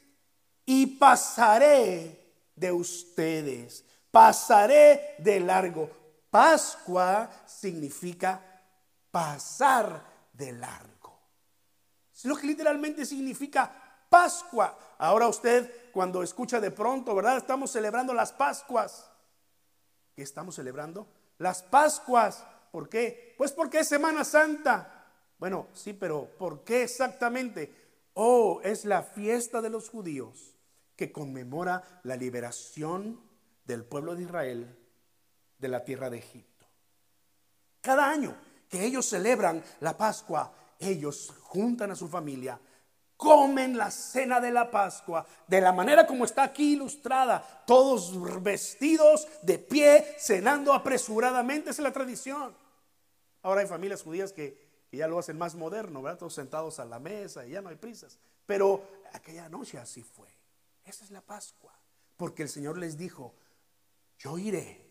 y 0.66 0.86
pasaré 0.86 2.51
de 2.56 2.72
ustedes, 2.72 3.84
pasaré 4.12 5.16
de 5.20 5.39
largo. 5.39 5.89
Pascua 6.30 7.30
significa 7.46 8.42
pasar 9.10 10.30
de 10.34 10.51
largo. 10.51 11.20
Es 12.13 12.25
lo 12.25 12.36
que 12.36 12.48
literalmente 12.48 13.06
significa 13.06 13.72
Pascua. 14.10 14.77
Ahora 14.98 15.27
usted 15.27 15.92
cuando 15.92 16.22
escucha 16.22 16.60
de 16.60 16.72
pronto, 16.72 17.16
¿verdad? 17.16 17.38
Estamos 17.38 17.72
celebrando 17.72 18.13
las 18.13 18.32
Pascuas. 18.32 19.10
¿Qué 20.16 20.22
estamos 20.24 20.56
celebrando? 20.56 21.08
Las 21.38 21.63
Pascuas. 21.63 22.44
¿Por 22.77 22.89
qué? 22.89 23.34
Pues 23.39 23.53
porque 23.53 23.79
es 23.79 23.88
Semana 23.88 24.24
Santa. 24.24 25.10
Bueno, 25.39 25.69
sí, 25.74 25.93
pero 25.93 26.38
¿por 26.38 26.63
qué 26.63 26.84
exactamente? 26.84 27.74
Oh, 28.13 28.62
es 28.63 28.86
la 28.86 29.01
fiesta 29.01 29.63
de 29.63 29.72
los 29.72 29.89
judíos 29.89 30.53
que 30.96 31.12
conmemora 31.12 32.01
la 32.03 32.15
liberación 32.15 33.19
del 33.65 33.84
pueblo 33.84 34.13
de 34.13 34.22
Israel 34.22 34.77
de 35.57 35.67
la 35.69 35.84
tierra 35.86 36.12
de 36.12 36.19
Egipto. 36.19 36.67
Cada 37.81 38.12
año 38.12 38.38
que 38.69 38.86
ellos 38.86 39.07
celebran 39.07 39.63
la 39.79 39.98
Pascua, 39.98 40.53
ellos 40.77 41.34
juntan 41.41 41.89
a 41.89 41.96
su 41.96 42.07
familia, 42.07 42.60
comen 43.15 43.75
la 43.75 43.89
cena 43.89 44.39
de 44.39 44.51
la 44.51 44.69
Pascua 44.69 45.25
de 45.48 45.62
la 45.62 45.74
manera 45.74 46.05
como 46.05 46.25
está 46.25 46.43
aquí 46.43 46.74
ilustrada, 46.74 47.63
todos 47.65 48.13
vestidos 48.43 49.27
de 49.41 49.57
pie, 49.57 50.15
cenando 50.19 50.75
apresuradamente, 50.75 51.72
es 51.72 51.79
la 51.79 51.91
tradición. 51.91 52.66
Ahora 53.41 53.62
hay 53.62 53.67
familias 53.67 54.03
judías 54.03 54.34
que 54.34 54.67
y 54.91 54.98
ya 54.98 55.08
lo 55.08 55.20
hacen 55.20 55.38
más 55.38 55.56
moderno, 55.56 56.01
¿verdad? 56.01 56.20
Todos 56.20 56.34
sentados 56.34 56.79
a 56.79 56.86
la 56.86 57.00
mesa 57.00 57.46
y 57.46 57.51
ya 57.51 57.62
no 57.62 57.70
hay 57.70 57.75
prisas. 57.75 58.20
Pero 58.46 58.82
aquella 59.13 59.50
noche 59.50 59.77
así 59.77 60.01
fue. 60.01 60.27
Esa 60.86 61.03
es 61.03 61.12
la 61.12 61.22
Pascua. 61.22 61.74
Porque 62.15 62.44
el 62.44 62.50
Señor 62.50 62.77
les 62.77 62.98
dijo, 62.98 63.36
yo 64.17 64.38
iré 64.38 64.86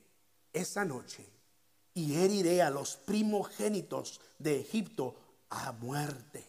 esa 0.52 0.84
noche 0.84 1.26
y 1.94 2.16
heriré 2.16 2.62
a 2.62 2.70
los 2.70 2.96
primogénitos 2.96 4.20
de 4.38 4.60
Egipto 4.60 5.16
a 5.48 5.72
muerte. 5.72 6.44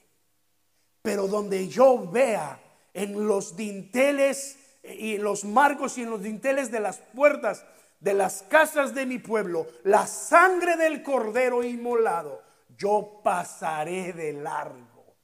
Pero 1.01 1.27
donde 1.27 1.67
yo 1.69 2.09
vea 2.11 2.61
en 2.93 3.27
los 3.27 3.55
dinteles 3.55 4.57
y 4.83 5.15
en 5.15 5.23
los 5.23 5.45
marcos 5.45 5.97
y 5.97 6.03
en 6.03 6.09
los 6.09 6.21
dinteles 6.21 6.69
de 6.69 6.81
las 6.81 6.97
puertas 6.97 7.65
de 7.99 8.13
las 8.13 8.43
casas 8.43 8.93
de 8.93 9.05
mi 9.05 9.19
pueblo 9.19 9.67
la 9.83 10.05
sangre 10.05 10.77
del 10.77 11.01
cordero 11.03 11.63
inmolado, 11.63 12.41
yo 12.77 13.21
pasaré 13.23 14.13
de 14.13 14.33
largo. 14.33 15.15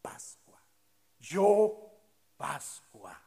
Pascua. 0.00 0.60
Yo, 1.18 1.90
Pascua. 2.36 3.20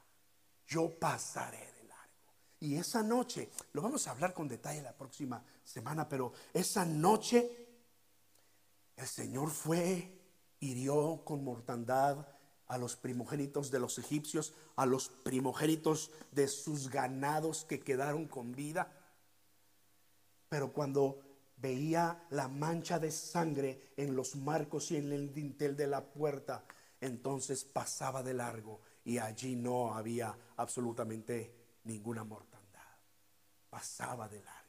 Yo 0.66 0.98
pasaré 0.98 1.58
de 1.60 1.84
largo. 1.88 2.34
Y 2.60 2.78
esa 2.78 3.04
noche, 3.04 3.52
lo 3.74 3.82
vamos 3.82 4.08
a 4.08 4.12
hablar 4.12 4.34
con 4.34 4.48
detalle 4.48 4.82
la 4.82 4.94
próxima 4.94 5.44
semana, 5.64 6.08
pero 6.08 6.34
esa 6.54 6.86
noche 6.86 7.62
el 8.96 9.08
Señor 9.08 9.50
fue, 9.50 10.20
hirió 10.60 11.22
con 11.26 11.44
mortandad 11.44 12.26
a 12.72 12.78
los 12.78 12.96
primogénitos 12.96 13.70
de 13.70 13.80
los 13.80 14.00
egipcios, 14.00 14.54
a 14.78 14.86
los 14.86 15.10
primogénitos 15.10 16.10
de 16.32 16.48
sus 16.48 16.90
ganados 16.90 17.66
que 17.66 17.82
quedaron 17.82 18.28
con 18.28 18.54
vida. 18.54 18.90
Pero 20.48 20.72
cuando 20.72 21.20
veía 21.58 22.26
la 22.30 22.48
mancha 22.48 22.98
de 22.98 23.12
sangre 23.12 23.92
en 23.98 24.16
los 24.16 24.38
marcos 24.38 24.90
y 24.92 24.96
en 24.96 25.12
el 25.12 25.34
dintel 25.34 25.76
de 25.76 25.88
la 25.88 26.02
puerta, 26.02 26.64
entonces 27.02 27.66
pasaba 27.66 28.24
de 28.24 28.36
largo 28.36 28.80
y 29.04 29.18
allí 29.18 29.58
no 29.58 29.94
había 29.94 30.34
absolutamente 30.56 31.54
ninguna 31.84 32.24
mortandad. 32.24 32.80
Pasaba 33.70 34.30
de 34.30 34.42
largo. 34.42 34.62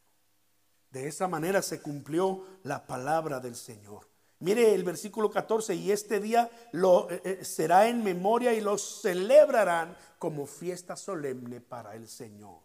De 0.90 1.06
esa 1.06 1.28
manera 1.28 1.62
se 1.62 1.80
cumplió 1.80 2.44
la 2.64 2.85
palabra 2.85 3.38
del 3.38 3.54
Señor. 3.54 4.12
Mire 4.42 4.75
el 4.75 4.82
versículo 4.82 5.30
14, 5.30 5.72
y 5.76 5.92
este 5.92 6.18
día 6.18 6.50
lo, 6.72 7.08
eh, 7.08 7.22
eh, 7.25 7.44
será 7.44 7.87
en 7.87 8.02
memoria 8.02 8.52
y 8.52 8.61
lo 8.61 8.76
celebrarán 8.76 9.96
como 10.18 10.46
fiesta 10.46 10.96
solemne 10.96 11.61
para 11.61 11.94
el 11.94 12.08
Señor. 12.08 12.58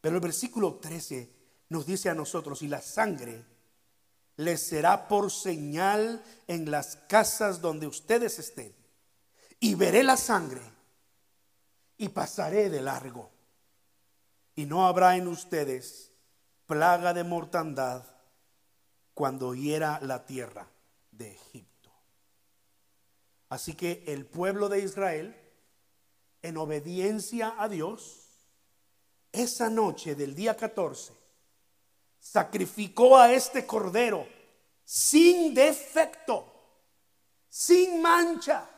Pero 0.00 0.14
el 0.14 0.22
versículo 0.22 0.76
13 0.76 1.30
nos 1.68 1.84
dice 1.84 2.08
a 2.08 2.14
nosotros, 2.14 2.62
y 2.62 2.68
la 2.68 2.80
sangre 2.80 3.44
les 4.36 4.62
será 4.62 5.08
por 5.08 5.30
señal 5.30 6.24
en 6.48 6.70
las 6.70 6.96
casas 7.06 7.60
donde 7.60 7.86
ustedes 7.86 8.38
estén. 8.38 8.74
Y 9.60 9.74
veré 9.74 10.02
la 10.02 10.16
sangre 10.16 10.62
y 11.98 12.08
pasaré 12.08 12.70
de 12.70 12.80
largo. 12.80 13.30
Y 14.54 14.64
no 14.64 14.86
habrá 14.86 15.18
en 15.18 15.28
ustedes 15.28 16.12
plaga 16.66 17.12
de 17.12 17.24
mortandad 17.24 18.11
cuando 19.14 19.54
hiera 19.54 20.00
la 20.02 20.24
tierra 20.24 20.68
de 21.10 21.32
Egipto. 21.32 21.90
Así 23.48 23.74
que 23.74 24.04
el 24.06 24.24
pueblo 24.24 24.68
de 24.68 24.80
Israel, 24.80 25.36
en 26.40 26.56
obediencia 26.56 27.54
a 27.58 27.68
Dios, 27.68 28.22
esa 29.30 29.68
noche 29.68 30.14
del 30.14 30.34
día 30.34 30.56
14, 30.56 31.12
sacrificó 32.18 33.18
a 33.18 33.32
este 33.32 33.66
cordero 33.66 34.26
sin 34.84 35.54
defecto, 35.54 36.46
sin 37.48 38.00
mancha. 38.00 38.68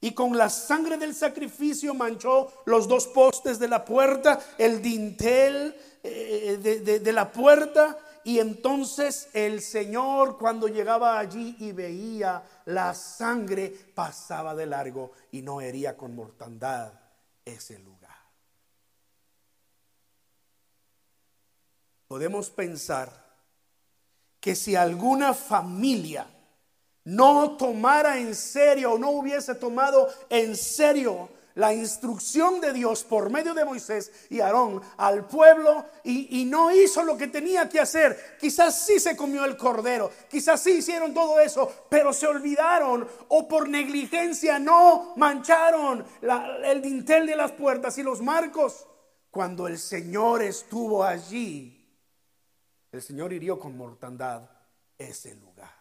Y 0.00 0.12
con 0.12 0.36
la 0.36 0.50
sangre 0.50 0.96
del 0.98 1.14
sacrificio 1.14 1.94
manchó 1.94 2.52
los 2.66 2.86
dos 2.86 3.06
postes 3.08 3.58
de 3.58 3.68
la 3.68 3.84
puerta, 3.84 4.40
el 4.58 4.82
dintel 4.82 5.74
eh, 6.02 6.58
de, 6.60 7.00
de 7.00 7.12
la 7.12 7.32
puerta. 7.32 7.98
Y 8.26 8.38
entonces 8.40 9.28
el 9.32 9.62
Señor 9.62 10.36
cuando 10.36 10.68
llegaba 10.68 11.18
allí 11.18 11.56
y 11.60 11.72
veía 11.72 12.42
la 12.66 12.92
sangre 12.92 13.70
pasaba 13.94 14.54
de 14.54 14.66
largo 14.66 15.12
y 15.32 15.42
no 15.42 15.60
hería 15.60 15.96
con 15.96 16.14
mortandad 16.14 16.92
ese 17.44 17.78
lugar. 17.78 18.06
podemos 22.08 22.50
pensar 22.50 23.10
que 24.40 24.54
si 24.54 24.76
alguna 24.76 25.34
familia 25.34 26.26
no 27.04 27.56
tomara 27.56 28.18
en 28.18 28.34
serio 28.34 28.92
o 28.92 28.98
no 28.98 29.10
hubiese 29.10 29.54
tomado 29.54 30.08
en 30.28 30.56
serio 30.56 31.28
la 31.56 31.72
instrucción 31.72 32.60
de 32.60 32.72
Dios 32.72 33.02
por 33.02 33.30
medio 33.30 33.54
de 33.54 33.64
Moisés 33.64 34.12
y 34.28 34.40
Aarón 34.40 34.82
al 34.98 35.26
pueblo 35.26 35.86
y, 36.04 36.44
no 36.44 36.70
hizo 36.70 37.02
lo 37.02 37.16
que 37.16 37.28
tenía 37.28 37.68
que 37.68 37.80
hacer. 37.80 38.36
Quizás 38.38 38.84
sí 38.84 39.00
se 39.00 39.16
comió 39.16 39.44
el 39.44 39.56
cordero, 39.56 40.10
quizás 40.30 40.62
sí 40.62 40.72
hicieron 40.78 41.14
todo 41.14 41.40
eso, 41.40 41.86
pero 41.88 42.12
se 42.12 42.26
olvidaron 42.26 43.08
o 43.28 43.48
por 43.48 43.68
negligencia 43.68 44.58
no 44.58 45.14
mancharon 45.16 46.04
el 46.64 46.82
dintel 46.82 47.26
de 47.26 47.36
las 47.36 47.52
puertas 47.52 47.96
y 47.98 48.02
los 48.02 48.20
marcos. 48.20 48.86
Cuando 49.30 49.66
el 49.66 49.78
Señor 49.78 50.42
estuvo 50.42 51.04
allí, 51.04 51.90
el 52.92 53.00
Señor 53.00 53.32
hirió 53.32 53.58
con 53.58 53.76
mortandad 53.76 54.48
ese 54.98 55.34
lugar. 55.34 55.74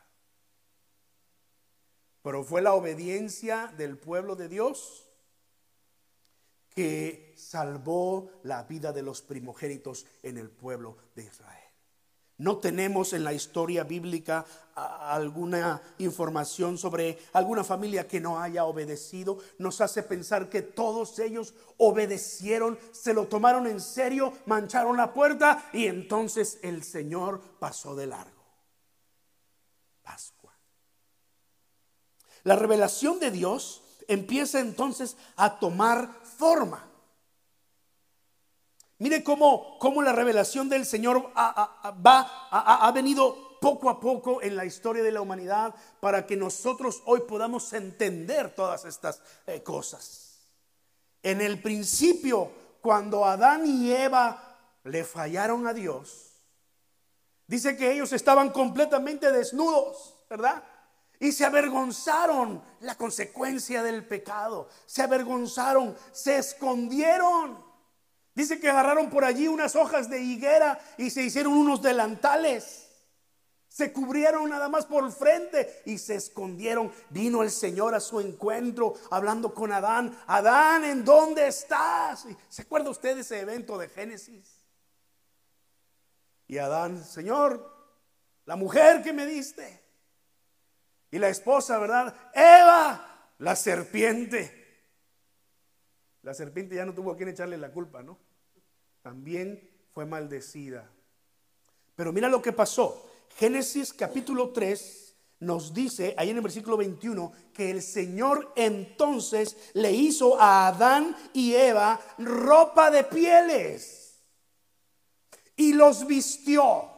Pero 2.21 2.43
fue 2.43 2.61
la 2.61 2.73
obediencia 2.73 3.73
del 3.77 3.97
pueblo 3.97 4.35
de 4.35 4.47
Dios 4.47 5.04
que 6.75 7.33
salvó 7.37 8.29
la 8.43 8.63
vida 8.63 8.91
de 8.91 9.01
los 9.01 9.21
primogénitos 9.21 10.05
en 10.21 10.37
el 10.37 10.49
pueblo 10.49 10.97
de 11.15 11.23
Israel. 11.23 11.63
No 12.37 12.57
tenemos 12.57 13.13
en 13.13 13.23
la 13.23 13.31
historia 13.31 13.85
bíblica 13.85 14.45
alguna 14.75 15.81
información 15.99 16.77
sobre 16.77 17.17
alguna 17.31 17.63
familia 17.63 18.09
que 18.09 18.19
no 18.19 18.41
haya 18.41 18.65
obedecido. 18.65 19.37
Nos 19.57 19.79
hace 19.79 20.03
pensar 20.03 20.49
que 20.49 20.61
todos 20.61 21.17
ellos 21.19 21.53
obedecieron, 21.77 22.77
se 22.91 23.13
lo 23.13 23.27
tomaron 23.27 23.67
en 23.67 23.79
serio, 23.79 24.33
mancharon 24.47 24.97
la 24.97 25.13
puerta 25.13 25.69
y 25.71 25.85
entonces 25.85 26.59
el 26.61 26.83
Señor 26.83 27.39
pasó 27.57 27.95
de 27.95 28.07
largo. 28.07 28.43
Pascua. 30.03 30.53
La 32.43 32.57
revelación 32.57 33.21
de 33.21 33.31
Dios 33.31 33.81
empieza 34.07 34.59
entonces 34.59 35.17
a 35.35 35.59
tomar 35.59 36.09
forma. 36.37 36.85
Mire 38.97 39.23
cómo, 39.23 39.77
cómo 39.79 40.01
la 40.01 40.13
revelación 40.13 40.69
del 40.69 40.85
Señor 40.85 41.31
va, 41.35 42.49
ha, 42.49 42.91
venido 42.93 43.57
poco 43.59 43.89
a 43.89 43.99
poco 43.99 44.41
en 44.41 44.55
la 44.55 44.65
historia 44.65 45.03
de 45.03 45.11
la 45.11 45.21
humanidad 45.21 45.75
para 45.99 46.25
que 46.25 46.37
nosotros 46.37 47.01
hoy 47.05 47.21
podamos 47.27 47.73
entender 47.73 48.55
todas 48.55 48.85
estas 48.85 49.21
eh, 49.47 49.61
cosas. 49.63 50.39
En 51.21 51.41
el 51.41 51.61
principio, 51.61 52.51
cuando 52.81 53.25
Adán 53.25 53.65
y 53.65 53.91
Eva 53.91 54.59
le 54.83 55.03
fallaron 55.03 55.67
a 55.67 55.73
Dios, 55.73 56.31
dice 57.47 57.75
que 57.75 57.91
ellos 57.91 58.13
estaban 58.13 58.51
completamente 58.51 59.31
desnudos, 59.31 60.15
¿verdad? 60.29 60.63
Y 61.19 61.31
se 61.31 61.45
avergonzaron 61.45 62.63
la 62.81 62.95
consecuencia 62.95 63.83
del 63.83 64.05
pecado, 64.05 64.69
se 64.85 65.01
avergonzaron, 65.01 65.95
se 66.11 66.37
escondieron. 66.37 67.63
Dice 68.33 68.59
que 68.59 68.69
agarraron 68.69 69.09
por 69.09 69.23
allí 69.23 69.47
unas 69.47 69.75
hojas 69.75 70.09
de 70.09 70.21
higuera 70.21 70.79
y 70.97 71.09
se 71.09 71.23
hicieron 71.23 71.53
unos 71.53 71.81
delantales. 71.81 72.85
Se 73.69 73.91
cubrieron 73.91 74.49
nada 74.49 74.69
más 74.69 74.85
por 74.85 75.03
el 75.05 75.11
frente 75.11 75.81
y 75.85 75.97
se 75.97 76.15
escondieron. 76.15 76.91
Vino 77.09 77.43
el 77.43 77.51
Señor 77.51 77.93
a 77.93 77.99
su 77.99 78.19
encuentro 78.19 78.93
hablando 79.11 79.53
con 79.53 79.71
Adán. 79.71 80.17
Adán, 80.27 80.83
¿en 80.85 81.03
dónde 81.03 81.47
estás? 81.47 82.25
¿Se 82.49 82.61
acuerda 82.61 82.89
usted 82.89 83.15
de 83.15 83.21
ese 83.21 83.39
evento 83.39 83.77
de 83.77 83.89
Génesis? 83.89 84.65
Y 86.47 86.57
Adán, 86.57 87.03
Señor, 87.03 87.69
la 88.45 88.55
mujer 88.55 89.01
que 89.01 89.13
me 89.13 89.25
diste. 89.25 89.84
Y 91.15 91.17
la 91.17 91.29
esposa, 91.29 91.79
¿verdad? 91.79 92.13
Eva, 92.33 93.31
la 93.37 93.55
serpiente. 93.55 94.51
La 96.23 96.33
serpiente 96.33 96.75
ya 96.75 96.85
no 96.85 96.93
tuvo 96.93 97.13
a 97.13 97.15
quien 97.15 97.29
echarle 97.29 97.57
la 97.57 97.71
culpa, 97.71 98.03
¿no? 98.03 98.19
También 99.01 99.65
fue 99.93 100.05
maldecida. 100.05 100.91
Pero 101.95 102.11
mira 102.11 102.27
lo 102.27 102.41
que 102.41 102.51
pasó. 102.51 103.09
Génesis 103.37 103.93
capítulo 103.93 104.49
3 104.49 105.15
nos 105.39 105.73
dice, 105.73 106.15
ahí 106.17 106.31
en 106.31 106.35
el 106.35 106.43
versículo 106.43 106.75
21, 106.75 107.31
que 107.53 107.71
el 107.71 107.81
Señor 107.81 108.51
entonces 108.57 109.71
le 109.71 109.93
hizo 109.93 110.37
a 110.37 110.67
Adán 110.67 111.15
y 111.31 111.53
Eva 111.53 111.97
ropa 112.17 112.91
de 112.91 113.05
pieles 113.05 114.19
y 115.55 115.71
los 115.71 116.05
vistió. 116.05 116.94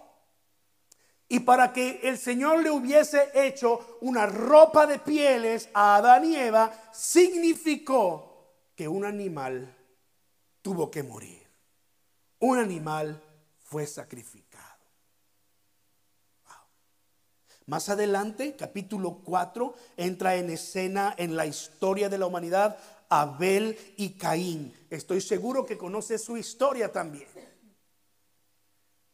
Y 1.30 1.42
para 1.42 1.74
que 1.74 2.00
el 2.04 2.18
Señor 2.18 2.64
le 2.64 2.72
hubiese 2.72 3.32
hecho 3.34 3.98
una 4.02 4.26
ropa 4.26 4.88
de 4.88 5.00
pieles 5.00 5.70
a 5.74 5.98
Adán 5.98 6.26
y 6.26 6.36
Eva, 6.36 6.72
significó 6.94 8.54
que 8.76 8.88
un 8.88 9.04
animal 9.04 9.76
tuvo 10.62 10.90
que 10.90 11.04
morir. 11.04 11.46
Un 12.40 12.60
animal 12.60 13.22
fue 13.60 13.86
sacrificado. 13.86 14.48
Más 17.66 17.90
adelante, 17.90 18.56
capítulo 18.56 19.20
4, 19.26 19.76
entra 19.98 20.36
en 20.36 20.50
escena 20.50 21.14
en 21.18 21.36
la 21.36 21.46
historia 21.46 22.08
de 22.08 22.18
la 22.18 22.26
humanidad 22.26 22.78
Abel 23.10 23.78
y 23.98 24.12
Caín. 24.12 24.74
Estoy 24.90 25.20
seguro 25.20 25.66
que 25.66 25.78
conoce 25.78 26.18
su 26.18 26.38
historia 26.38 26.94
también. 26.94 27.28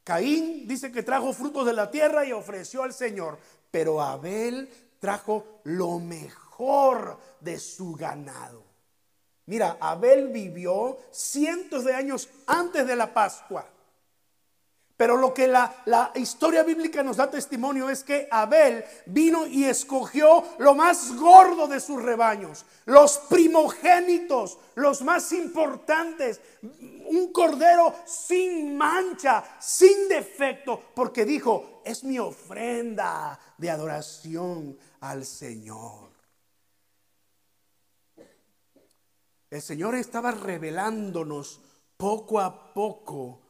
Caín 0.03 0.67
dice 0.67 0.91
que 0.91 1.03
trajo 1.03 1.33
frutos 1.33 1.65
de 1.65 1.73
la 1.73 1.89
tierra 1.89 2.25
y 2.25 2.31
ofreció 2.31 2.83
al 2.83 2.93
Señor, 2.93 3.39
pero 3.71 4.01
Abel 4.01 4.69
trajo 4.99 5.61
lo 5.63 5.99
mejor 5.99 7.17
de 7.39 7.59
su 7.59 7.93
ganado. 7.93 8.63
Mira, 9.45 9.77
Abel 9.79 10.29
vivió 10.29 10.97
cientos 11.11 11.83
de 11.83 11.93
años 11.93 12.29
antes 12.47 12.87
de 12.87 12.95
la 12.95 13.13
Pascua. 13.13 13.67
Pero 14.95 15.17
lo 15.17 15.33
que 15.33 15.47
la, 15.47 15.83
la, 15.85 16.11
historia 16.15 16.61
bíblica 16.61 17.01
nos 17.01 17.17
da 17.17 17.29
testimonio 17.29 17.89
es 17.89 18.03
que 18.03 18.27
Abel 18.29 18.85
vino 19.07 19.47
y 19.47 19.65
escogió 19.65 20.43
lo 20.59 20.75
más 20.75 21.15
gordo 21.15 21.67
de 21.67 21.79
sus 21.79 22.01
rebaños, 22.01 22.63
los 22.85 23.17
primogénitos, 23.17 24.59
los 24.75 25.01
más 25.01 25.31
importantes, 25.31 26.39
un 26.61 27.31
cordero 27.33 27.95
sin 28.05 28.77
mancha, 28.77 29.43
sin 29.59 30.07
defecto, 30.07 30.79
porque 30.93 31.25
dijo, 31.25 31.81
es 31.83 32.03
mi 32.03 32.19
ofrenda 32.19 33.39
de 33.57 33.71
adoración 33.71 34.77
al 34.99 35.25
Señor. 35.25 36.11
El 39.49 39.61
Señor 39.61 39.95
estaba 39.95 40.31
revelándonos 40.31 41.61
poco 41.97 42.39
a 42.39 42.73
poco 42.73 43.42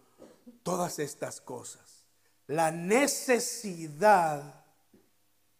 todas 0.64 1.00
estas 1.00 1.42
cosas. 1.42 2.06
La 2.48 2.72
necesidad 2.72 4.66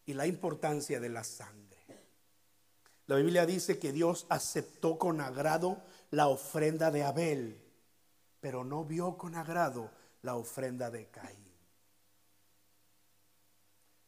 y 0.06 0.14
la 0.14 0.26
importancia 0.26 1.00
de 1.00 1.08
la 1.08 1.24
sangre. 1.24 1.64
La 3.06 3.16
Biblia 3.16 3.46
dice 3.46 3.78
que 3.78 3.92
Dios 3.92 4.26
aceptó 4.28 4.98
con 4.98 5.20
agrado 5.20 5.82
la 6.10 6.28
ofrenda 6.28 6.90
de 6.90 7.04
Abel, 7.04 7.62
pero 8.40 8.64
no 8.64 8.84
vio 8.84 9.16
con 9.16 9.34
agrado 9.34 9.90
la 10.22 10.36
ofrenda 10.36 10.90
de 10.90 11.06
Caín. 11.10 11.44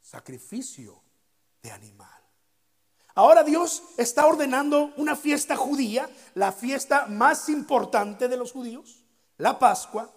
sacrificio 0.02 1.02
de 1.60 1.72
animal. 1.72 2.22
Ahora 3.16 3.42
Dios 3.42 3.82
está 3.96 4.26
ordenando 4.26 4.92
una 4.98 5.16
fiesta 5.16 5.56
judía, 5.56 6.08
la 6.34 6.52
fiesta 6.52 7.06
más 7.06 7.48
importante 7.48 8.28
de 8.28 8.36
los 8.36 8.52
judíos, 8.52 9.02
la 9.38 9.58
Pascua, 9.58 10.12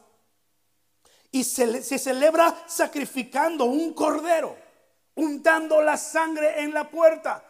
y 1.31 1.43
se, 1.43 1.81
celebra 1.81 2.63
sacrificando 2.67 3.65
un 3.65 3.93
cordero, 3.93 4.55
untando 5.15 5.81
la 5.81 5.97
sangre 5.97 6.61
en 6.61 6.73
la 6.73 6.89
puerta. 6.89 7.43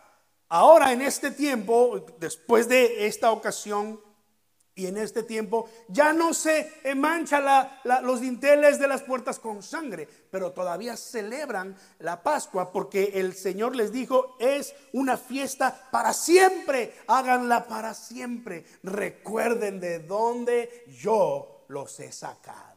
Ahora 0.50 0.92
en 0.92 1.02
este 1.02 1.32
tiempo, 1.32 2.06
después 2.20 2.68
de 2.68 3.06
esta 3.06 3.32
ocasión, 3.32 4.02
y 4.80 4.88
en 4.88 4.96
este 4.96 5.24
tiempo 5.24 5.70
ya 5.90 6.14
no 6.14 6.34
se 6.34 6.72
mancha 6.96 7.82
los 8.02 8.22
dinteles 8.22 8.80
de 8.80 8.88
las 8.88 9.02
puertas 9.02 9.38
con 9.38 9.62
sangre, 9.62 10.08
pero 10.32 10.54
todavía 10.54 10.96
celebran 10.96 11.76
la 12.00 12.24
Pascua 12.24 12.72
porque 12.72 13.12
el 13.16 13.34
Señor 13.36 13.76
les 13.76 13.92
dijo, 13.92 14.38
es 14.40 14.74
una 14.94 15.18
fiesta 15.18 15.90
para 15.92 16.14
siempre, 16.14 16.96
háganla 17.08 17.68
para 17.68 17.94
siempre. 17.94 18.64
Recuerden 18.82 19.82
de 19.82 20.00
dónde 20.00 20.86
yo 20.88 21.66
los 21.68 22.00
he 22.00 22.14
sacado. 22.14 22.69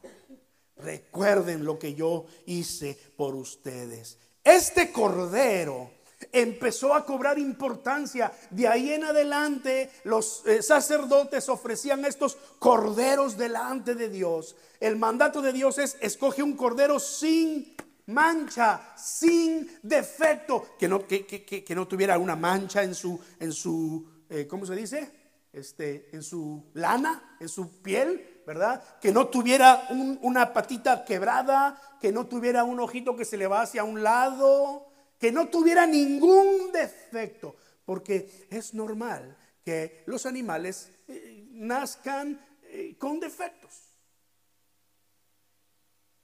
Recuerden 0.82 1.64
lo 1.64 1.78
que 1.78 1.94
yo 1.94 2.26
hice 2.46 2.98
por 3.16 3.34
ustedes. 3.34 4.18
Este 4.44 4.90
cordero 4.90 5.90
empezó 6.32 6.94
a 6.94 7.04
cobrar 7.04 7.38
importancia. 7.38 8.32
De 8.50 8.68
ahí 8.68 8.92
en 8.92 9.04
adelante 9.04 9.90
los 10.04 10.44
eh, 10.46 10.62
sacerdotes 10.62 11.48
ofrecían 11.48 12.04
estos 12.04 12.36
corderos 12.58 13.36
delante 13.36 13.94
de 13.94 14.08
Dios. 14.08 14.56
El 14.80 14.96
mandato 14.96 15.42
de 15.42 15.52
Dios 15.52 15.78
es, 15.78 15.96
escoge 16.00 16.42
un 16.42 16.56
cordero 16.56 16.98
sin 16.98 17.74
mancha, 18.06 18.94
sin 18.96 19.78
defecto, 19.82 20.66
que 20.78 20.88
no, 20.88 21.06
que, 21.06 21.64
no 21.74 21.86
tuviera 21.86 22.18
una 22.18 22.36
mancha 22.36 22.82
en 22.82 22.94
su, 22.94 23.18
en 23.38 23.52
su 23.52 24.06
eh, 24.34 24.46
¿cómo 24.46 24.64
se 24.64 24.74
dice? 24.74 25.10
Este, 25.52 26.08
en 26.16 26.22
su 26.22 26.70
lana, 26.72 27.36
en 27.38 27.50
su 27.50 27.82
piel, 27.82 28.31
¿verdad? 28.46 28.82
Que 29.00 29.12
no 29.12 29.28
tuviera 29.28 29.86
una 30.20 30.52
patita 30.52 31.04
quebrada, 31.04 31.80
que 32.00 32.12
no 32.12 32.26
tuviera 32.26 32.64
un 32.64 32.80
ojito 32.80 33.16
que 33.16 33.24
se 33.24 33.36
le 33.36 33.46
va 33.46 33.62
hacia 33.62 33.84
un 33.84 34.02
lado, 34.02 34.86
que 35.18 35.32
no 35.32 35.48
tuviera 35.48 35.86
ningún 35.86 36.72
defecto, 36.72 37.54
porque 37.84 38.46
es 38.50 38.74
normal 38.74 39.36
que 39.64 40.02
los 40.06 40.26
animales 40.26 40.90
eh, 41.08 41.46
nazcan 41.52 42.44
eh, 42.64 42.96
con 42.98 43.20
defectos. 43.20 43.70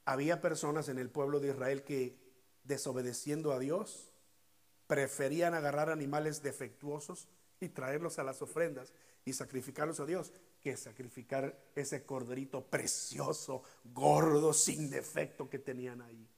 Había 0.05 0.41
personas 0.41 0.89
en 0.89 0.99
el 0.99 1.11
pueblo 1.11 1.39
de 1.39 1.49
Israel 1.49 1.85
que, 1.85 2.19
desobedeciendo 2.65 3.53
a 3.53 3.59
Dios, 3.59 4.13
preferían 4.87 5.55
agarrar 5.55 5.91
animales 5.91 6.43
defectuosos 6.43 7.29
y 7.61 7.69
traerlos 7.69 8.19
a 8.19 8.25
las 8.25 8.41
ofrendas 8.41 8.93
y 9.25 9.35
sacrificarlos 9.35 10.01
a 10.01 10.07
Dios 10.07 10.33
que 10.61 10.77
sacrificar 10.77 11.57
ese 11.75 12.05
corderito 12.05 12.65
precioso, 12.65 13.63
gordo, 13.85 14.53
sin 14.53 14.91
defecto 14.91 15.49
que 15.49 15.59
tenían 15.59 16.03
ahí 16.03 16.29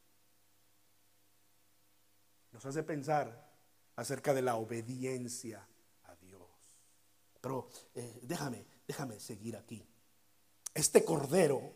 nos 2.53 2.65
hace 2.67 2.83
pensar 2.83 3.49
acerca 3.97 4.35
de 4.35 4.43
la 4.43 4.57
obediencia 4.57 5.67
a 6.05 6.15
Dios. 6.17 6.43
Pero 7.41 7.69
eh, 7.95 8.21
déjame, 8.23 8.65
déjame 8.87 9.21
seguir 9.21 9.57
aquí. 9.57 9.85
Este 10.75 11.05
cordero 11.05 11.73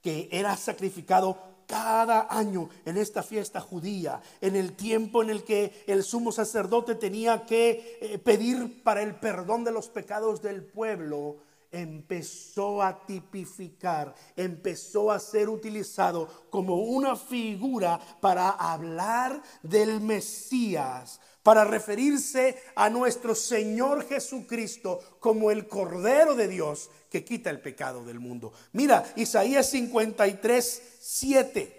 que 0.00 0.28
era 0.30 0.56
sacrificado 0.56 1.38
cada 1.66 2.26
año 2.30 2.70
en 2.86 2.96
esta 2.96 3.22
fiesta 3.22 3.60
judía, 3.60 4.22
en 4.40 4.56
el 4.56 4.74
tiempo 4.74 5.22
en 5.22 5.30
el 5.30 5.44
que 5.44 5.84
el 5.86 6.02
sumo 6.02 6.32
sacerdote 6.32 6.94
tenía 6.94 7.44
que 7.44 7.98
eh, 8.00 8.18
pedir 8.18 8.82
para 8.82 9.02
el 9.02 9.16
perdón 9.16 9.64
de 9.64 9.72
los 9.72 9.88
pecados 9.88 10.40
del 10.40 10.64
pueblo, 10.64 11.38
empezó 11.70 12.82
a 12.82 13.04
tipificar, 13.06 14.14
empezó 14.36 15.10
a 15.10 15.18
ser 15.18 15.48
utilizado 15.48 16.48
como 16.50 16.76
una 16.76 17.16
figura 17.16 18.00
para 18.20 18.50
hablar 18.50 19.42
del 19.62 20.00
Mesías, 20.00 21.20
para 21.42 21.64
referirse 21.64 22.56
a 22.74 22.90
nuestro 22.90 23.34
Señor 23.34 24.06
Jesucristo 24.06 25.00
como 25.20 25.50
el 25.50 25.66
Cordero 25.68 26.34
de 26.34 26.48
Dios 26.48 26.90
que 27.10 27.24
quita 27.24 27.50
el 27.50 27.60
pecado 27.60 28.04
del 28.04 28.20
mundo. 28.20 28.52
Mira, 28.72 29.10
Isaías 29.16 29.70
53, 29.70 30.82
7. 31.00 31.74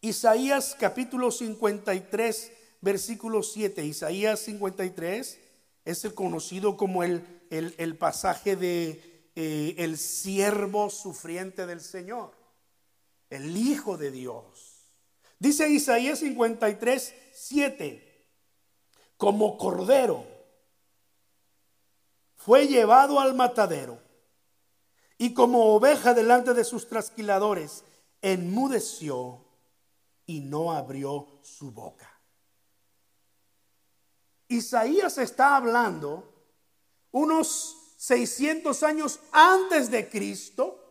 Isaías 0.00 0.76
capítulo 0.78 1.30
53, 1.30 2.52
versículo 2.80 3.42
7. 3.42 3.84
Isaías 3.84 4.40
53 4.40 5.38
es 5.84 6.04
el 6.04 6.14
conocido 6.14 6.76
como 6.76 7.02
el 7.02 7.37
el, 7.50 7.96
pasaje 7.96 8.56
de 8.56 9.30
eh, 9.34 9.74
el 9.78 9.98
siervo 9.98 10.90
sufriente 10.90 11.66
del 11.66 11.80
Señor, 11.80 12.32
el 13.30 13.56
Hijo 13.56 13.96
de 13.96 14.10
Dios. 14.10 14.78
Dice 15.38 15.68
Isaías 15.68 16.18
53, 16.18 17.14
7, 17.32 18.26
como 19.16 19.56
cordero 19.56 20.26
fue 22.36 22.66
llevado 22.66 23.20
al 23.20 23.34
matadero 23.34 24.00
y 25.18 25.34
como 25.34 25.74
oveja 25.74 26.14
delante 26.14 26.54
de 26.54 26.64
sus 26.64 26.88
trasquiladores, 26.88 27.84
enmudeció 28.22 29.44
y 30.26 30.40
no 30.40 30.72
abrió 30.72 31.40
su 31.42 31.72
boca. 31.72 32.18
Isaías 34.48 35.18
está 35.18 35.56
hablando 35.56 36.37
unos 37.12 37.78
600 37.98 38.82
años 38.84 39.20
antes 39.32 39.90
de 39.90 40.08
Cristo 40.08 40.84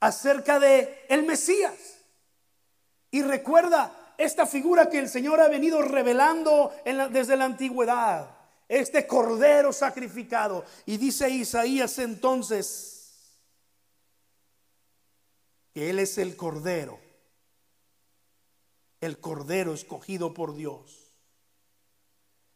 acerca 0.00 0.58
de 0.58 1.04
el 1.08 1.24
Mesías. 1.24 1.98
Y 3.10 3.22
recuerda 3.22 4.14
esta 4.16 4.46
figura 4.46 4.88
que 4.88 4.98
el 4.98 5.08
Señor 5.08 5.40
ha 5.40 5.48
venido 5.48 5.82
revelando 5.82 6.72
desde 7.10 7.36
la 7.36 7.44
antigüedad, 7.44 8.36
este 8.68 9.06
cordero 9.06 9.72
sacrificado. 9.72 10.64
Y 10.86 10.96
dice 10.96 11.28
Isaías 11.28 11.98
entonces 11.98 12.96
que 15.74 15.90
Él 15.90 15.98
es 15.98 16.16
el 16.16 16.36
cordero, 16.36 16.98
el 19.00 19.18
cordero 19.20 19.74
escogido 19.74 20.32
por 20.32 20.54
Dios, 20.54 21.14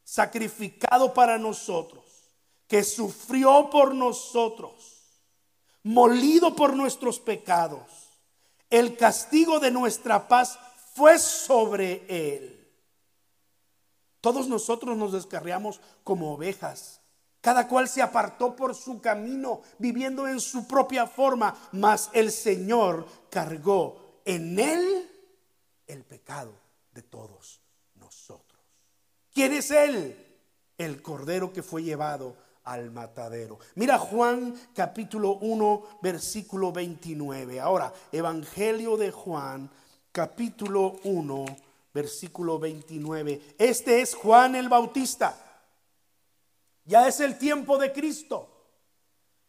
sacrificado 0.04 1.12
para 1.12 1.38
nosotros 1.38 2.03
que 2.74 2.82
sufrió 2.82 3.70
por 3.70 3.94
nosotros, 3.94 5.22
molido 5.84 6.56
por 6.56 6.74
nuestros 6.74 7.20
pecados. 7.20 7.84
El 8.68 8.96
castigo 8.96 9.60
de 9.60 9.70
nuestra 9.70 10.26
paz 10.26 10.58
fue 10.92 11.20
sobre 11.20 12.04
él. 12.08 12.68
Todos 14.20 14.48
nosotros 14.48 14.96
nos 14.96 15.12
descarriamos 15.12 15.80
como 16.02 16.34
ovejas. 16.34 17.00
Cada 17.40 17.68
cual 17.68 17.88
se 17.88 18.02
apartó 18.02 18.56
por 18.56 18.74
su 18.74 19.00
camino, 19.00 19.62
viviendo 19.78 20.26
en 20.26 20.40
su 20.40 20.66
propia 20.66 21.06
forma, 21.06 21.56
mas 21.70 22.10
el 22.12 22.32
Señor 22.32 23.06
cargó 23.30 24.20
en 24.24 24.58
él 24.58 25.12
el 25.86 26.02
pecado 26.02 26.52
de 26.90 27.02
todos 27.02 27.60
nosotros. 27.94 28.60
¿Quién 29.32 29.52
es 29.52 29.70
él? 29.70 30.40
El 30.76 31.02
cordero 31.02 31.52
que 31.52 31.62
fue 31.62 31.84
llevado 31.84 32.42
al 32.64 32.90
matadero. 32.90 33.58
Mira 33.74 33.98
Juan 33.98 34.54
capítulo 34.74 35.36
1 35.36 35.98
versículo 36.02 36.72
29. 36.72 37.60
Ahora, 37.60 37.92
Evangelio 38.10 38.96
de 38.96 39.10
Juan 39.10 39.70
capítulo 40.12 40.96
1 41.04 41.44
versículo 41.92 42.58
29. 42.58 43.54
Este 43.58 44.00
es 44.00 44.14
Juan 44.14 44.54
el 44.56 44.68
Bautista. 44.68 45.36
Ya 46.84 47.08
es 47.08 47.20
el 47.20 47.38
tiempo 47.38 47.78
de 47.78 47.92
Cristo. 47.92 48.48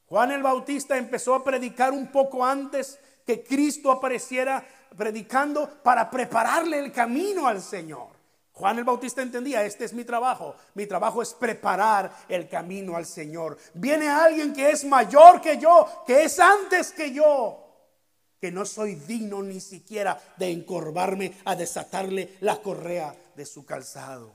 Juan 0.07 0.31
el 0.31 0.43
Bautista 0.43 0.97
empezó 0.97 1.33
a 1.33 1.43
predicar 1.43 1.91
un 1.91 2.11
poco 2.11 2.45
antes 2.45 2.99
que 3.25 3.43
Cristo 3.43 3.91
apareciera 3.91 4.65
predicando 4.95 5.67
para 5.83 6.09
prepararle 6.09 6.79
el 6.79 6.91
camino 6.91 7.47
al 7.47 7.61
Señor. 7.61 8.14
Juan 8.55 8.77
el 8.77 8.85
Bautista 8.85 9.21
entendía, 9.21 9.65
este 9.65 9.83
es 9.83 9.91
mi 9.91 10.05
trabajo. 10.05 10.55
Mi 10.75 10.87
trabajo 10.87 11.21
es 11.21 11.33
preparar 11.33 12.09
el 12.29 12.47
camino 12.47 12.95
al 12.95 13.05
Señor. 13.05 13.57
Viene 13.73 14.07
alguien 14.07 14.53
que 14.53 14.69
es 14.69 14.85
mayor 14.85 15.41
que 15.41 15.57
yo, 15.57 15.85
que 16.07 16.23
es 16.23 16.39
antes 16.39 16.93
que 16.93 17.13
yo, 17.13 17.59
que 18.39 18.53
no 18.53 18.65
soy 18.65 18.95
digno 18.95 19.43
ni 19.43 19.59
siquiera 19.59 20.17
de 20.37 20.51
encorvarme 20.51 21.37
a 21.43 21.53
desatarle 21.57 22.37
la 22.39 22.61
correa 22.61 23.13
de 23.35 23.45
su 23.45 23.65
calzado. 23.65 24.31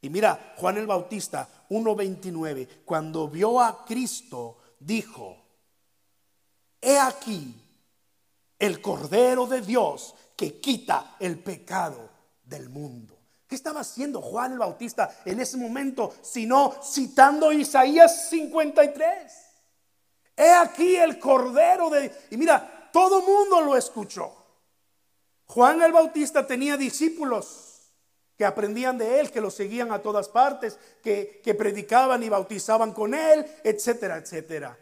Y 0.00 0.08
mira, 0.08 0.54
Juan 0.56 0.78
el 0.78 0.86
Bautista 0.86 1.46
1.29, 1.68 2.68
cuando 2.86 3.28
vio 3.28 3.60
a 3.60 3.84
Cristo, 3.84 4.56
dijo, 4.78 5.36
he 6.80 6.98
aquí 6.98 7.54
el 8.58 8.80
Cordero 8.80 9.44
de 9.44 9.60
Dios 9.60 10.14
que 10.34 10.58
quita 10.58 11.16
el 11.20 11.38
pecado 11.38 12.09
del 12.50 12.68
mundo. 12.68 13.16
¿Qué 13.46 13.54
estaba 13.54 13.80
haciendo 13.80 14.20
Juan 14.20 14.52
el 14.52 14.58
Bautista 14.58 15.22
en 15.24 15.40
ese 15.40 15.56
momento? 15.56 16.12
Sino 16.20 16.74
citando 16.82 17.52
Isaías 17.52 18.28
53. 18.28 19.32
He 20.36 20.50
aquí 20.50 20.96
el 20.96 21.18
Cordero 21.18 21.90
de... 21.90 22.12
Y 22.30 22.36
mira, 22.36 22.90
todo 22.92 23.22
mundo 23.22 23.60
lo 23.60 23.76
escuchó. 23.76 24.36
Juan 25.46 25.82
el 25.82 25.92
Bautista 25.92 26.46
tenía 26.46 26.76
discípulos 26.76 27.92
que 28.36 28.44
aprendían 28.44 28.98
de 28.98 29.20
él, 29.20 29.30
que 29.30 29.40
lo 29.40 29.50
seguían 29.50 29.92
a 29.92 30.00
todas 30.00 30.28
partes, 30.28 30.78
que, 31.02 31.40
que 31.42 31.54
predicaban 31.54 32.22
y 32.22 32.28
bautizaban 32.28 32.92
con 32.92 33.14
él, 33.14 33.44
etcétera, 33.64 34.16
etcétera. 34.16 34.78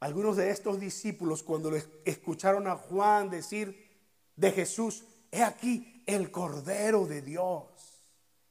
Algunos 0.00 0.36
de 0.36 0.50
estos 0.50 0.78
discípulos 0.78 1.42
cuando 1.42 1.72
escucharon 2.04 2.66
a 2.66 2.76
Juan 2.76 3.30
decir 3.30 3.90
de 4.36 4.52
Jesús, 4.52 5.04
he 5.30 5.42
aquí 5.42 5.91
el 6.06 6.30
Cordero 6.30 7.06
de 7.06 7.22
Dios 7.22 7.64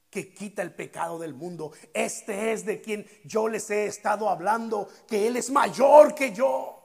que 0.09 0.33
quita 0.33 0.61
el 0.61 0.75
pecado 0.75 1.17
del 1.17 1.33
mundo. 1.33 1.71
Este 1.93 2.51
es 2.51 2.65
de 2.65 2.81
quien 2.81 3.07
yo 3.23 3.47
les 3.47 3.69
he 3.69 3.85
estado 3.85 4.29
hablando, 4.29 4.89
que 5.07 5.25
Él 5.27 5.37
es 5.37 5.49
mayor 5.49 6.13
que 6.13 6.33
yo. 6.33 6.77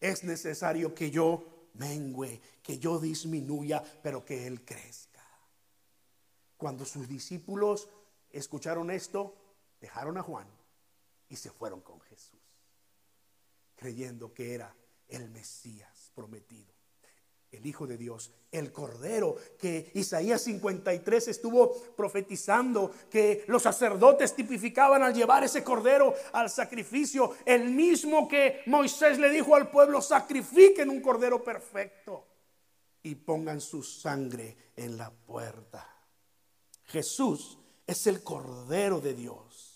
Es 0.00 0.22
necesario 0.22 0.94
que 0.94 1.10
yo 1.10 1.44
mengue, 1.74 2.40
que 2.62 2.78
yo 2.78 2.98
disminuya, 2.98 3.82
pero 4.02 4.24
que 4.24 4.46
Él 4.46 4.64
crezca. 4.64 5.26
Cuando 6.56 6.84
sus 6.84 7.08
discípulos 7.08 7.88
escucharon 8.30 8.90
esto, 8.90 9.34
dejaron 9.80 10.16
a 10.16 10.22
Juan 10.22 10.46
y 11.28 11.36
se 11.36 11.50
fueron 11.50 11.80
con 11.80 12.00
Jesús, 12.02 12.40
creyendo 13.74 14.32
que 14.32 14.54
era 14.54 14.74
el 15.08 15.28
Mesías 15.30 16.12
prometido 16.14 16.73
el 17.56 17.66
Hijo 17.66 17.86
de 17.86 17.96
Dios, 17.96 18.30
el 18.50 18.72
Cordero, 18.72 19.36
que 19.58 19.90
Isaías 19.94 20.42
53 20.42 21.28
estuvo 21.28 21.72
profetizando, 21.96 22.92
que 23.10 23.44
los 23.48 23.62
sacerdotes 23.62 24.34
tipificaban 24.34 25.02
al 25.02 25.14
llevar 25.14 25.44
ese 25.44 25.64
Cordero 25.64 26.14
al 26.32 26.50
sacrificio, 26.50 27.34
el 27.44 27.70
mismo 27.70 28.28
que 28.28 28.62
Moisés 28.66 29.18
le 29.18 29.30
dijo 29.30 29.54
al 29.54 29.70
pueblo, 29.70 30.00
sacrifiquen 30.00 30.90
un 30.90 31.00
Cordero 31.00 31.42
perfecto 31.42 32.26
y 33.02 33.14
pongan 33.14 33.60
su 33.60 33.82
sangre 33.82 34.56
en 34.76 34.96
la 34.96 35.10
puerta. 35.10 35.88
Jesús 36.86 37.58
es 37.86 38.06
el 38.06 38.22
Cordero 38.22 39.00
de 39.00 39.14
Dios 39.14 39.73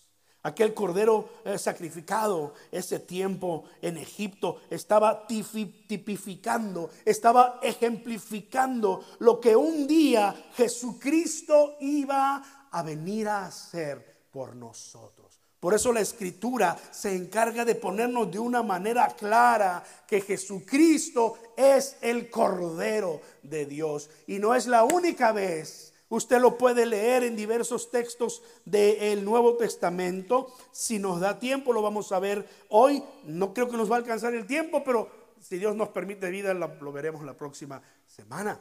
Aquel 0.49 0.73
cordero 0.73 1.29
eh, 1.45 1.59
sacrificado 1.59 2.55
ese 2.73 3.01
tiempo 3.01 3.65
en 3.83 3.99
Egipto 3.99 4.63
estaba 4.71 5.27
tipificando, 5.27 6.89
estaba 7.05 7.61
ejemplificando 7.63 9.05
lo 9.19 9.41
que 9.41 9.55
un 9.55 9.87
día 9.87 10.35
Jesucristo 10.55 11.77
iba 11.81 12.69
a 12.71 12.83
venir 12.83 13.29
a 13.29 13.45
hacer 13.45 14.29
por 14.31 14.57
nosotros. 14.57 15.39
Por 15.61 15.75
eso 15.75 15.93
la 15.93 16.01
escritura 16.01 16.79
se 16.93 17.15
encarga 17.15 17.67
de 17.67 17.75
ponernos 17.75 18.31
de 18.31 18.39
una 18.39 18.63
manera 18.63 19.09
clara 19.09 19.85
que 20.07 20.23
Jesucristo 20.23 21.37
es 21.59 21.97
el 22.01 22.31
Cordero 22.31 23.21
de 23.43 23.67
Dios. 23.67 24.09
Y 24.27 24.39
no 24.39 24.55
es 24.55 24.67
la 24.67 24.85
única 24.85 25.33
vez 25.33 25.93
Usted 26.11 26.41
lo 26.41 26.57
puede 26.57 26.87
leer 26.87 27.23
en 27.23 27.37
diversos 27.37 27.91
textos 27.91 28.43
del 28.65 29.25
Nuevo 29.25 29.57
Testamento. 29.57 30.53
Si 30.73 30.99
nos 30.99 31.21
da 31.21 31.39
tiempo, 31.39 31.73
lo 31.73 31.83
vamos 31.83 32.13
a 32.13 32.19
ver 32.19 32.49
hoy. 32.71 33.03
No 33.25 33.53
creo 33.53 33.69
que 33.69 33.77
nos 33.77 33.91
va 33.91 33.97
a 33.97 33.99
alcanzar 33.99 34.35
el 34.35 34.47
tiempo, 34.47 34.83
pero 34.83 35.11
si 35.41 35.59
Dios 35.59 35.77
nos 35.77 35.89
permite 35.91 36.31
vida, 36.31 36.55
lo 36.55 36.93
veremos 36.93 37.25
la 37.25 37.35
próxima 37.37 37.83
semana. 38.07 38.59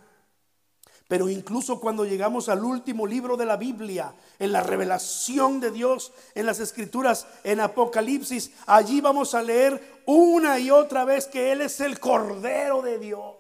Pero 1.08 1.30
incluso 1.30 1.80
cuando 1.80 2.04
llegamos 2.04 2.50
al 2.50 2.66
último 2.66 3.08
libro 3.08 3.38
de 3.38 3.46
la 3.46 3.56
Biblia, 3.56 4.14
en 4.40 4.52
la 4.52 4.62
revelación 4.62 5.62
de 5.62 5.72
Dios, 5.72 6.12
en 6.36 6.46
las 6.46 6.60
escrituras, 6.60 7.28
en 7.46 7.62
Apocalipsis, 7.62 8.52
allí 8.66 9.00
vamos 9.00 9.34
a 9.34 9.42
leer 9.42 10.02
una 10.06 10.60
y 10.60 10.70
otra 10.70 11.06
vez 11.06 11.28
que 11.28 11.54
Él 11.54 11.62
es 11.62 11.80
el 11.80 12.00
Cordero 12.02 12.82
de 12.82 13.00
Dios. 13.00 13.37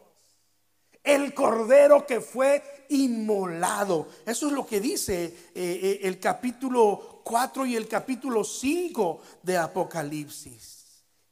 El 1.08 1.34
Cordero 1.34 2.06
que 2.06 2.20
fue 2.20 2.86
inmolado. 2.90 4.10
Eso 4.26 4.48
es 4.48 4.54
lo 4.54 4.68
que 4.68 4.82
dice 4.82 5.24
eh, 5.24 5.34
eh, 5.56 6.00
el 6.04 6.20
capítulo 6.20 7.22
4 7.24 7.66
y 7.66 7.78
el 7.78 7.88
capítulo 7.88 8.44
5 8.44 9.22
de 9.42 9.58
Apocalipsis. 9.58 10.78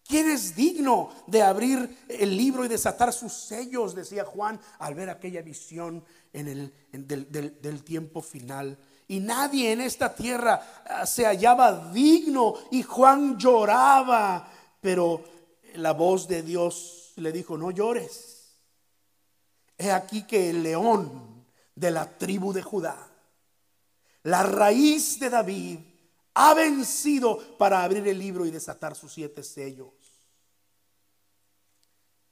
¿Quién 0.08 0.30
es 0.30 0.56
digno 0.56 1.10
de 1.28 1.42
abrir 1.42 2.06
el 2.08 2.38
libro 2.38 2.64
y 2.64 2.70
desatar 2.70 3.12
sus 3.12 3.34
sellos? 3.34 3.96
Decía 3.96 4.24
Juan 4.24 4.62
al 4.80 4.96
ver 4.96 5.10
aquella 5.10 5.42
visión 5.42 6.06
en 6.32 6.48
el, 6.48 6.74
del, 7.06 7.84
tiempo 7.84 8.22
final. 8.22 8.78
Y 9.10 9.20
nadie 9.20 9.74
en 9.74 9.82
esta 9.82 10.16
tierra 10.16 10.84
ah, 10.86 11.06
se 11.06 11.26
hallaba 11.26 11.92
digno. 11.92 12.54
Y 12.72 12.82
Juan 12.84 13.38
lloraba. 13.38 14.48
Pero 14.80 15.22
la 15.74 15.92
voz 15.92 16.30
de 16.30 16.44
Dios 16.44 17.12
le 17.18 17.34
dijo, 17.34 17.58
no 17.58 17.72
llores. 17.72 18.35
He 19.78 19.92
aquí 19.92 20.26
que 20.26 20.50
el 20.50 20.64
león 20.64 21.46
de 21.76 21.92
la 21.92 22.18
tribu 22.18 22.54
de 22.54 22.64
Judá. 22.64 23.12
La 24.24 24.44
raíz 24.44 25.20
de 25.20 25.30
David 25.30 25.80
ha 26.34 26.54
vencido 26.54 27.58
para 27.58 27.84
abrir 27.84 28.08
el 28.08 28.18
libro 28.18 28.46
y 28.46 28.52
desatar 28.52 28.96
sus 28.96 29.14
siete 29.14 29.44
sellos. 29.44 29.94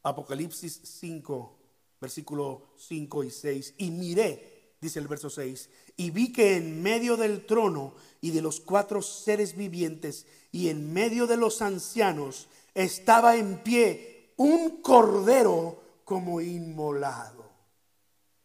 Apocalipsis 0.01 0.81
5, 0.83 1.57
versículo 2.01 2.73
5 2.77 3.23
y 3.23 3.31
6. 3.31 3.75
Y 3.77 3.91
miré, 3.91 4.75
dice 4.81 4.99
el 4.99 5.07
verso 5.07 5.29
6, 5.29 5.69
y 5.95 6.09
vi 6.09 6.33
que 6.33 6.57
en 6.57 6.81
medio 6.81 7.15
del 7.15 7.45
trono 7.45 7.93
y 8.19 8.31
de 8.31 8.41
los 8.41 8.59
cuatro 8.59 9.01
seres 9.01 9.55
vivientes 9.55 10.25
y 10.51 10.69
en 10.69 10.91
medio 10.91 11.27
de 11.27 11.37
los 11.37 11.61
ancianos 11.61 12.47
estaba 12.73 13.35
en 13.35 13.63
pie 13.63 14.33
un 14.35 14.81
cordero 14.81 15.82
como 16.03 16.41
inmolado 16.41 17.53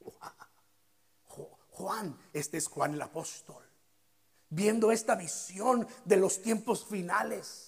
Juan, 1.71 2.17
este 2.33 2.59
es 2.59 2.67
Juan 2.69 2.95
el 2.95 3.03
apóstol, 3.03 3.63
viendo 4.51 4.91
esta 4.91 5.15
visión 5.15 5.87
de 6.05 6.17
los 6.17 6.43
tiempos 6.43 6.85
finales. 6.85 7.65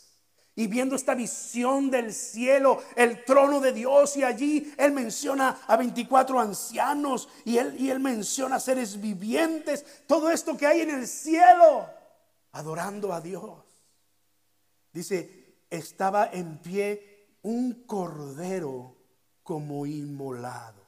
Y 0.56 0.66
viendo 0.66 0.96
esta 0.96 1.14
visión 1.14 1.90
del 1.90 2.12
cielo, 2.12 2.82
el 2.96 3.24
trono 3.24 3.60
de 3.60 3.72
Dios, 3.72 4.16
y 4.16 4.24
allí 4.24 4.74
él 4.76 4.92
menciona 4.92 5.62
a 5.66 5.76
24 5.76 6.40
ancianos 6.40 7.28
y 7.44 7.56
él, 7.56 7.76
y 7.78 7.88
él 7.88 8.00
menciona 8.00 8.58
seres 8.58 9.00
vivientes, 9.00 9.86
todo 10.06 10.28
esto 10.28 10.56
que 10.56 10.66
hay 10.66 10.80
en 10.80 10.90
el 10.90 11.06
cielo, 11.06 11.88
adorando 12.52 13.12
a 13.12 13.20
Dios. 13.20 13.64
Dice, 14.92 15.54
estaba 15.70 16.28
en 16.30 16.58
pie 16.58 17.38
un 17.42 17.84
cordero 17.86 18.99
como 19.50 19.84
inmolado. 19.84 20.80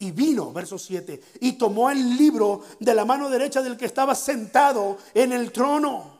Y 0.00 0.10
vino, 0.10 0.52
verso 0.52 0.80
7, 0.80 1.22
y 1.42 1.52
tomó 1.52 1.92
el 1.92 2.16
libro 2.16 2.62
de 2.80 2.92
la 2.92 3.04
mano 3.04 3.30
derecha 3.30 3.62
del 3.62 3.76
que 3.76 3.84
estaba 3.84 4.16
sentado 4.16 4.98
en 5.14 5.30
el 5.30 5.52
trono. 5.52 6.18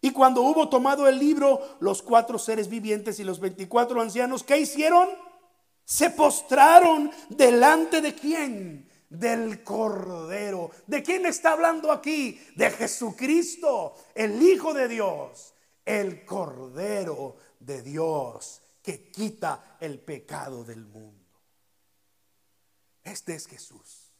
Y 0.00 0.12
cuando 0.12 0.42
hubo 0.42 0.68
tomado 0.68 1.08
el 1.08 1.18
libro, 1.18 1.78
los 1.80 2.00
cuatro 2.00 2.38
seres 2.38 2.68
vivientes 2.68 3.18
y 3.18 3.24
los 3.24 3.40
veinticuatro 3.40 4.00
ancianos, 4.00 4.44
¿qué 4.44 4.56
hicieron? 4.58 5.08
Se 5.84 6.10
postraron 6.10 7.10
delante 7.28 8.00
de 8.00 8.14
quién? 8.14 8.88
Del 9.10 9.64
Cordero. 9.64 10.70
¿De 10.86 11.02
quién 11.02 11.26
está 11.26 11.54
hablando 11.54 11.90
aquí? 11.90 12.40
De 12.54 12.70
Jesucristo, 12.70 13.96
el 14.14 14.40
Hijo 14.40 14.72
de 14.72 14.86
Dios, 14.86 15.54
el 15.84 16.24
Cordero 16.24 17.34
de 17.58 17.82
Dios 17.82 18.62
que 18.86 19.10
quita 19.10 19.78
el 19.80 19.98
pecado 19.98 20.62
del 20.62 20.86
mundo. 20.86 21.26
Este 23.02 23.34
es 23.34 23.48
Jesús. 23.48 24.12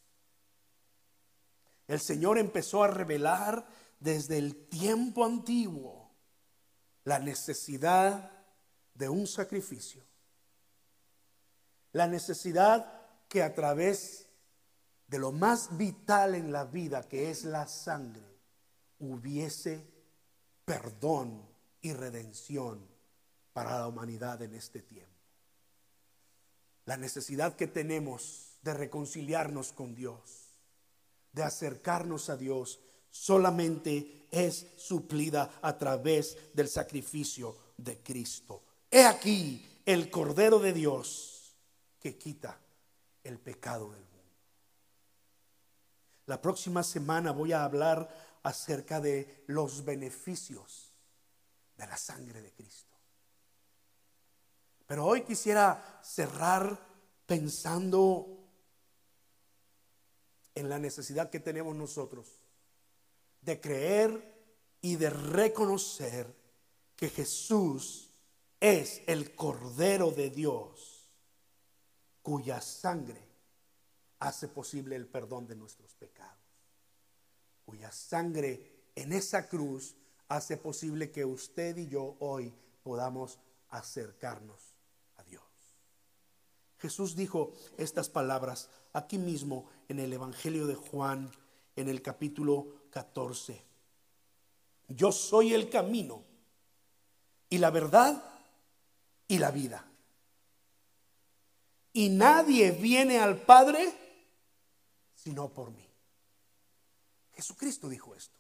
El 1.87 2.01
Señor 2.01 2.37
empezó 2.37 2.83
a 2.83 2.89
revelar 2.89 3.65
desde 4.01 4.39
el 4.39 4.67
tiempo 4.67 5.25
antiguo 5.25 6.11
la 7.05 7.21
necesidad 7.21 8.45
de 8.95 9.09
un 9.09 9.29
sacrificio. 9.29 10.05
La 11.93 12.09
necesidad 12.09 13.07
que 13.29 13.45
a 13.45 13.55
través 13.55 14.29
de 15.07 15.21
lo 15.21 15.31
más 15.31 15.77
vital 15.77 16.35
en 16.35 16.51
la 16.51 16.65
vida, 16.65 17.09
que 17.09 17.31
es 17.31 17.45
la 17.45 17.69
sangre, 17.69 18.37
hubiese 18.99 19.87
perdón 20.65 21.49
y 21.83 21.93
redención 21.93 22.96
para 23.57 23.79
la 23.79 23.89
humanidad 23.89 24.43
en 24.43 24.55
este 24.55 24.83
tiempo. 24.83 25.17
La 26.85 26.99
necesidad 26.99 27.57
que 27.57 27.67
tenemos 27.67 28.59
de 28.61 28.75
reconciliarnos 28.75 29.73
con 29.73 29.95
Dios, 29.95 30.51
de 31.33 31.43
acercarnos 31.43 32.29
a 32.29 32.37
Dios, 32.37 32.81
solamente 33.09 34.27
es 34.31 34.67
suplida 34.77 35.59
a 35.63 35.79
través 35.79 36.37
del 36.53 36.69
sacrificio 36.69 37.57
de 37.79 37.97
Cristo. 38.03 38.63
He 38.91 39.07
aquí 39.07 39.81
el 39.87 40.11
Cordero 40.11 40.59
de 40.59 40.75
Dios 40.75 41.57
que 41.99 42.19
quita 42.19 42.61
el 43.25 43.39
pecado 43.39 43.91
del 43.91 44.03
mundo. 44.03 44.35
La 46.27 46.43
próxima 46.43 46.83
semana 46.83 47.33
voy 47.33 47.55
a 47.55 47.65
hablar 47.65 48.39
acerca 48.43 49.01
de 49.01 49.45
los 49.47 49.83
beneficios 49.83 50.93
de 51.79 51.87
la 51.87 51.97
sangre 51.97 52.43
de 52.43 52.53
Cristo. 52.53 52.96
Pero 54.87 55.05
hoy 55.05 55.23
quisiera 55.23 56.01
cerrar 56.03 56.79
pensando 57.27 58.37
en 60.55 60.69
la 60.69 60.79
necesidad 60.79 61.31
que 61.31 61.41
tenemos 61.41 61.75
nosotros 61.75 62.27
de 63.43 63.61
creer 63.61 64.35
y 64.81 64.97
de 64.97 65.11
reconocer 65.11 66.35
que 66.97 67.11
Jesús 67.11 68.11
es 68.61 69.03
el 69.07 69.35
Cordero 69.35 70.11
de 70.11 70.31
Dios 70.31 71.11
cuya 72.23 72.61
sangre 72.61 73.23
hace 74.19 74.49
posible 74.49 74.97
el 74.97 75.07
perdón 75.07 75.47
de 75.47 75.55
nuestros 75.55 75.95
pecados, 75.95 76.41
cuya 77.65 77.93
sangre 77.93 78.91
en 78.95 79.13
esa 79.13 79.49
cruz 79.49 79.95
hace 80.29 80.57
posible 80.57 81.13
que 81.13 81.25
usted 81.25 81.77
y 81.77 81.87
yo 81.87 82.17
hoy 82.19 82.53
podamos 82.83 83.39
acercarnos. 83.69 84.66
Jesús 86.79 87.17
dijo 87.17 87.53
estas 87.79 88.09
palabras 88.09 88.69
aquí 88.93 89.19
mismo 89.19 89.67
en 89.89 89.99
el 89.99 90.13
Evangelio 90.13 90.67
de 90.67 90.75
Juan, 90.75 91.31
en 91.75 91.89
el 91.89 92.03
capítulo 92.03 92.67
14. 92.91 93.63
Yo 94.89 95.13
soy 95.13 95.55
el 95.55 95.69
camino 95.69 96.23
y 97.49 97.59
la 97.59 97.71
verdad 97.71 98.23
y 99.29 99.39
la 99.39 99.51
vida. 99.51 99.85
Y 101.93 102.11
nadie 102.11 102.73
viene 102.73 103.19
al 103.19 103.41
Padre 103.41 103.93
sino 105.15 105.49
por 105.49 105.71
mí. 105.71 105.87
Jesucristo 107.33 107.89
dijo 107.89 108.15
esto. 108.15 108.37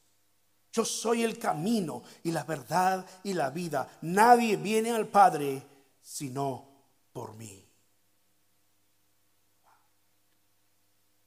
Yo 0.72 0.84
soy 0.84 1.22
el 1.24 1.38
camino 1.38 2.02
y 2.22 2.32
la 2.32 2.44
verdad 2.44 3.06
y 3.24 3.32
la 3.32 3.50
vida. 3.50 3.98
Nadie 4.02 4.56
viene 4.56 4.92
al 4.92 5.08
Padre 5.08 5.62
sino 6.02 6.68
por 7.12 7.34
mí. 7.34 7.65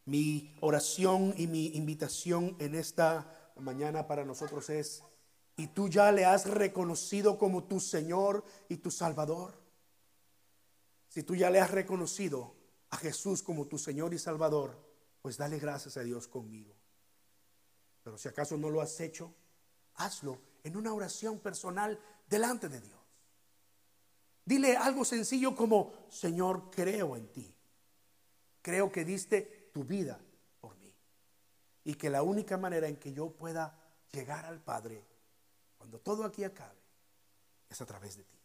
Mi 0.09 0.57
oración 0.61 1.35
y 1.37 1.45
mi 1.45 1.67
invitación 1.67 2.55
en 2.57 2.73
esta 2.73 3.51
mañana 3.57 4.07
para 4.07 4.25
nosotros 4.25 4.67
es, 4.71 5.03
¿y 5.55 5.67
tú 5.67 5.87
ya 5.87 6.11
le 6.11 6.25
has 6.25 6.49
reconocido 6.49 7.37
como 7.37 7.65
tu 7.65 7.79
Señor 7.79 8.43
y 8.69 8.77
tu 8.77 8.89
Salvador? 8.89 9.53
Si 11.09 11.21
tú 11.21 11.35
ya 11.35 11.51
le 11.51 11.59
has 11.59 11.69
reconocido 11.69 12.55
a 12.89 12.97
Jesús 12.97 13.43
como 13.43 13.67
tu 13.67 13.77
Señor 13.77 14.15
y 14.15 14.17
Salvador, 14.17 14.83
pues 15.21 15.37
dale 15.37 15.59
gracias 15.59 15.95
a 15.97 16.01
Dios 16.01 16.27
conmigo. 16.27 16.73
Pero 18.01 18.17
si 18.17 18.29
acaso 18.29 18.57
no 18.57 18.71
lo 18.71 18.81
has 18.81 18.99
hecho, 18.99 19.31
hazlo 19.93 20.39
en 20.63 20.75
una 20.75 20.91
oración 20.91 21.37
personal 21.37 21.99
delante 22.27 22.67
de 22.67 22.81
Dios. 22.81 22.99
Dile 24.43 24.75
algo 24.75 25.05
sencillo 25.05 25.55
como, 25.55 25.93
Señor, 26.09 26.71
creo 26.71 27.15
en 27.15 27.27
ti. 27.27 27.55
Creo 28.63 28.91
que 28.91 29.05
diste 29.05 29.58
tu 29.79 29.85
vida 29.85 30.19
por 30.59 30.75
mí. 30.77 30.93
Y 31.85 31.93
que 31.93 32.09
la 32.09 32.21
única 32.21 32.57
manera 32.57 32.89
en 32.89 32.97
que 32.97 33.13
yo 33.13 33.29
pueda 33.29 33.79
llegar 34.11 34.43
al 34.45 34.59
Padre, 34.59 35.05
cuando 35.77 35.99
todo 35.99 36.25
aquí 36.25 36.43
acabe, 36.43 36.81
es 37.69 37.79
a 37.79 37.85
través 37.85 38.17
de 38.17 38.25
ti. 38.25 38.37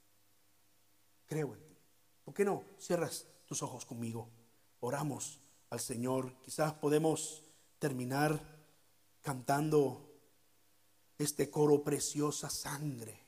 Creo 1.27 1.55
en 1.55 1.67
ti. 1.67 1.77
¿Por 2.25 2.35
qué 2.35 2.45
no 2.45 2.63
cierras 2.79 3.27
tus 3.47 3.65
ojos 3.65 3.85
conmigo? 3.85 4.29
Oramos 4.79 5.41
al 5.71 5.81
Señor. 5.81 6.33
Quizás 6.41 6.73
podemos 6.75 7.43
terminar 7.81 8.41
cantando 9.21 10.09
este 11.19 11.51
coro 11.51 11.83
preciosa 11.83 12.49
sangre. 12.49 13.25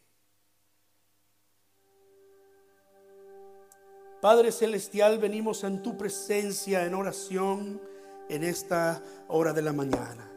Padre 4.20 4.52
Celestial, 4.52 5.18
venimos 5.18 5.64
en 5.64 5.82
tu 5.82 5.96
presencia 5.96 6.84
en 6.84 6.94
oración 6.94 7.95
en 8.28 8.44
esta 8.44 9.02
hora 9.28 9.52
de 9.52 9.62
la 9.62 9.72
mañana. 9.72 10.30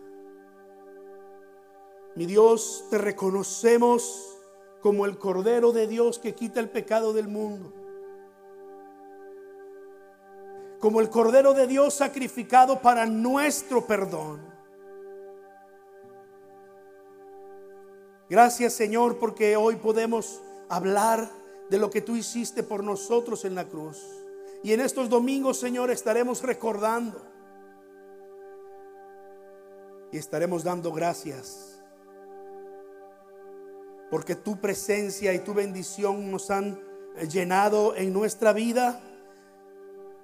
Mi 2.16 2.26
Dios, 2.26 2.86
te 2.90 2.98
reconocemos 2.98 4.38
como 4.82 5.06
el 5.06 5.18
Cordero 5.18 5.72
de 5.72 5.88
Dios 5.88 6.20
que 6.20 6.34
quita 6.34 6.60
el 6.60 6.70
pecado 6.70 7.14
del 7.14 7.28
mundo. 7.28 7.74
Como 10.80 11.02
el 11.02 11.10
Cordero 11.10 11.54
de 11.54 11.68
Dios 11.68 11.94
sacrificado 11.94 12.82
para 12.82 13.06
nuestro 13.06 13.86
perdón. 13.86 14.40
Gracias 18.30 18.74
Señor 18.74 19.18
porque 19.18 19.58
hoy 19.58 19.76
podemos 19.76 20.42
hablar 20.70 21.30
de 21.70 21.78
lo 21.78 21.90
que 21.90 22.02
tú 22.02 22.16
hiciste 22.16 22.64
por 22.64 22.84
nosotros 22.84 23.44
en 23.46 23.56
la 23.56 23.66
cruz. 23.68 24.02
Y 24.64 24.74
en 24.74 24.82
estos 24.82 25.10
domingos, 25.10 25.58
Señor, 25.58 25.90
estaremos 25.90 26.44
recordando 26.44 27.29
y 30.12 30.18
estaremos 30.18 30.64
dando 30.64 30.92
gracias. 30.92 31.82
Porque 34.10 34.36
tu 34.36 34.60
presencia 34.60 35.34
y 35.34 35.40
tu 35.40 35.54
bendición 35.54 36.32
nos 36.32 36.50
han 36.50 36.80
llenado 37.30 37.96
en 37.96 38.12
nuestra 38.12 38.54
vida 38.54 39.00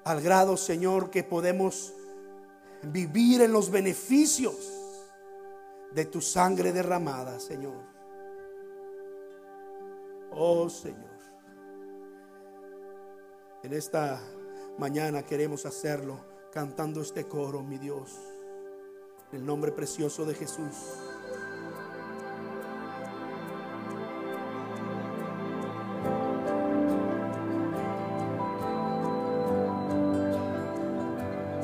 al 0.03 0.21
grado, 0.21 0.57
Señor, 0.57 1.09
que 1.09 1.23
podemos 1.23 1.93
vivir 2.83 3.41
en 3.41 3.51
los 3.51 3.69
beneficios 3.69 4.71
de 5.93 6.05
tu 6.05 6.21
sangre 6.21 6.71
derramada, 6.71 7.39
Señor. 7.39 7.83
Oh, 10.31 10.69
Señor. 10.69 11.15
En 13.63 13.73
esta 13.73 14.21
mañana 14.77 15.23
queremos 15.23 15.65
hacerlo 15.65 16.19
cantando 16.51 17.01
este 17.01 17.25
coro, 17.27 17.63
mi 17.63 17.77
Dios, 17.77 18.15
el 19.35 19.45
nombre 19.45 19.71
precioso 19.71 20.25
de 20.25 20.33
Jesús. 20.33 20.75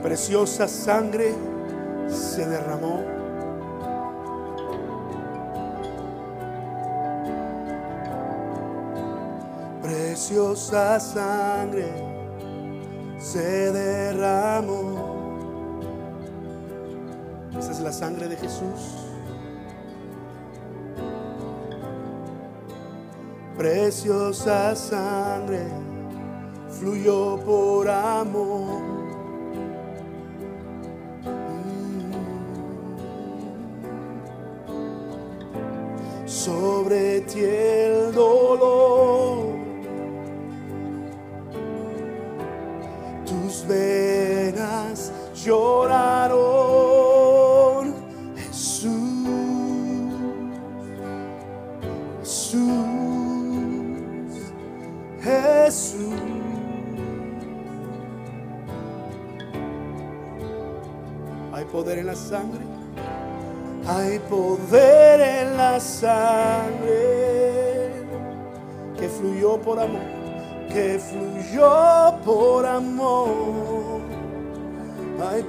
Preciosa 0.04 0.68
sangre 0.68 1.34
se 2.10 2.46
derramó. 2.46 3.06
Preciosa 9.82 11.00
sangre 11.00 11.88
se 13.18 13.72
derramó. 13.72 15.11
La 17.84 17.92
sangre 17.92 18.28
de 18.28 18.36
Jesús. 18.36 19.10
Preciosa 23.58 24.76
sangre 24.76 25.66
fluyó 26.70 27.40
por 27.44 27.90
amor. 27.90 28.84
Sobre 36.26 37.22
ti 37.22 37.40
el 37.40 38.01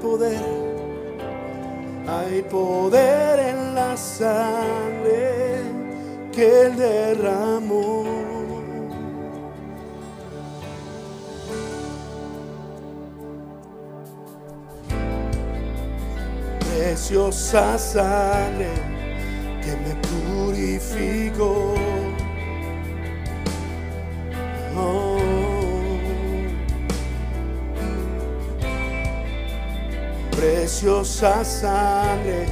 poder, 0.03 0.43
hay 2.09 2.43
poder 2.43 3.39
en 3.39 3.75
la 3.75 3.97
sangre 3.97 5.63
que 6.33 6.67
él 6.67 6.77
derramó. 6.77 8.05
Preciosa 16.75 17.79
sangre 17.79 18.73
que 19.63 19.73
me 19.85 19.95
purificó. 20.11 21.75
Preciosa 30.43 31.45
sangre 31.45 32.49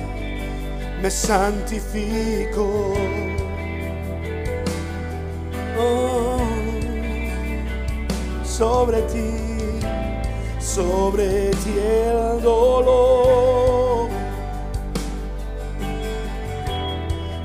me 1.03 1.11
santificó. 1.11 2.95
Oh, 5.77 6.39
sobre 8.45 9.03
ti, 9.13 9.81
sobre 10.61 11.51
ti 11.51 11.75
el 11.81 12.41
dolor. 12.41 14.09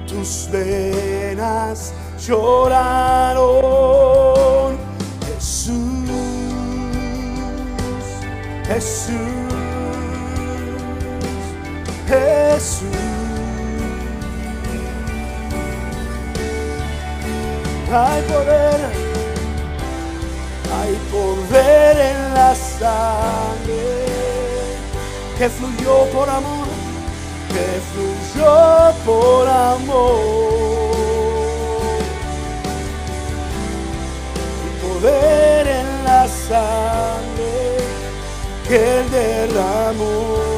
Tus 0.06 0.48
venas 0.52 1.92
lloraron. 2.20 3.56
Jesús, 5.26 5.74
Jesús. 8.68 9.35
Hay 17.98 18.22
poder, 18.24 18.80
hay 20.78 20.96
poder 21.10 21.98
en 21.98 22.34
la 22.34 22.54
sangre 22.54 24.06
que 25.38 25.48
fluyó 25.50 26.04
por 26.12 26.30
amor, 26.30 26.68
que 27.54 27.80
fluyó 27.94 28.92
por 29.06 29.48
amor. 29.48 30.20
Y 34.66 34.70
poder 34.86 35.66
en 35.66 36.04
la 36.04 36.28
sangre 36.28 37.78
que 38.68 39.04
derramó. 39.10 40.55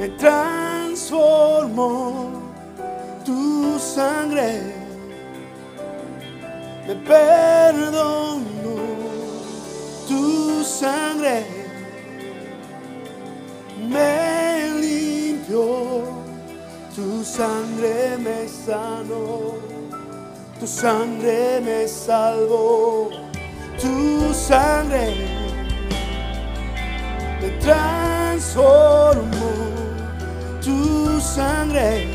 Me 0.00 0.08
transformó, 0.16 2.32
tu 3.22 3.78
sangre. 3.78 4.72
Me 6.86 6.94
perdonó, 6.94 8.40
tu 10.08 10.64
sangre. 10.64 11.44
Me 13.90 14.70
limpió, 14.80 16.04
tu 16.96 17.22
sangre 17.22 18.16
me 18.16 18.48
sanó, 18.48 19.58
tu 20.58 20.66
sangre 20.66 21.60
me 21.60 21.86
salvó, 21.86 23.10
tu 23.78 24.32
sangre 24.32 25.14
me 27.42 27.50
transformó 27.60 29.79
tu 30.60 31.20
sangre, 31.20 32.06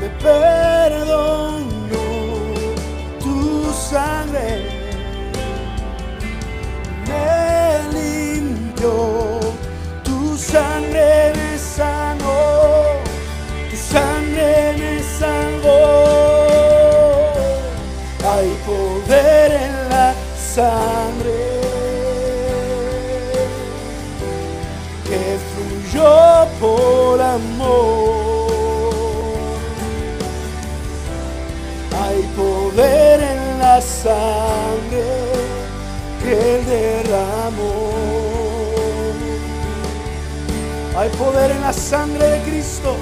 me 0.00 0.08
perdonó 0.22 1.58
tu 3.20 3.72
sangre, 3.72 4.48
me 7.08 7.80
limpió, 7.92 9.40
tu 10.04 10.36
sangre 10.38 11.32
me 11.36 11.58
sanó, 11.58 12.40
tu 13.70 13.76
sangre 13.76 14.74
me 14.78 15.02
salvó. 15.18 15.80
Hay 18.24 18.48
poder 18.66 19.52
en 19.52 19.88
la 19.90 20.14
sangre. 20.54 21.21
Por 26.62 27.20
amor. 27.20 28.52
Hay 32.00 32.22
poder 32.36 33.20
en 33.20 33.58
la 33.58 33.80
sangre 33.80 35.04
que 36.22 36.32
él 36.54 36.64
derramó. 36.66 37.90
Hay 40.96 41.08
poder 41.10 41.50
en 41.50 41.60
la 41.62 41.72
sangre 41.72 42.24
de 42.28 42.42
Cristo. 42.48 42.94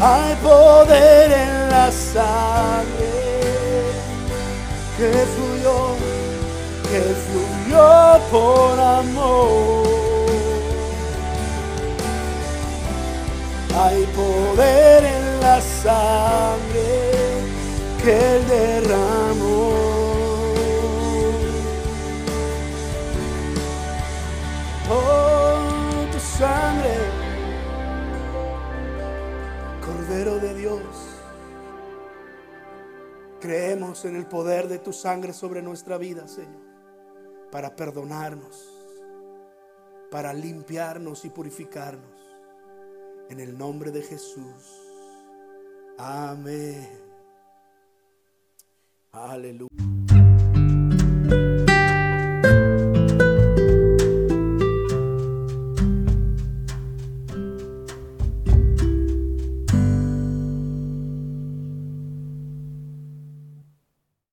Hay 0.00 0.34
poder 0.42 1.32
en 1.32 1.70
la 1.70 1.90
sangre 1.92 3.10
que 4.96 5.10
fluyó 5.34 5.78
que 6.90 7.00
fluyó 7.26 8.18
por 8.30 8.80
amor. 8.80 9.97
Hay 13.80 14.04
poder 14.06 15.04
en 15.04 15.40
la 15.40 15.60
sangre 15.60 17.12
que 18.02 18.10
él 18.10 18.48
derramó. 18.48 19.72
Oh, 24.90 26.06
tu 26.10 26.18
sangre, 26.18 26.96
Cordero 29.86 30.40
de 30.40 30.54
Dios. 30.54 30.80
Creemos 33.40 34.04
en 34.06 34.16
el 34.16 34.26
poder 34.26 34.66
de 34.66 34.80
tu 34.80 34.92
sangre 34.92 35.32
sobre 35.32 35.62
nuestra 35.62 35.98
vida, 35.98 36.26
Señor, 36.26 36.66
para 37.52 37.76
perdonarnos, 37.76 38.68
para 40.10 40.32
limpiarnos 40.34 41.24
y 41.24 41.30
purificarnos. 41.30 42.17
En 43.30 43.40
el 43.40 43.58
nombre 43.58 43.90
de 43.90 44.02
Jesús. 44.02 44.80
Amén. 45.98 46.88
Aleluya. 49.12 49.97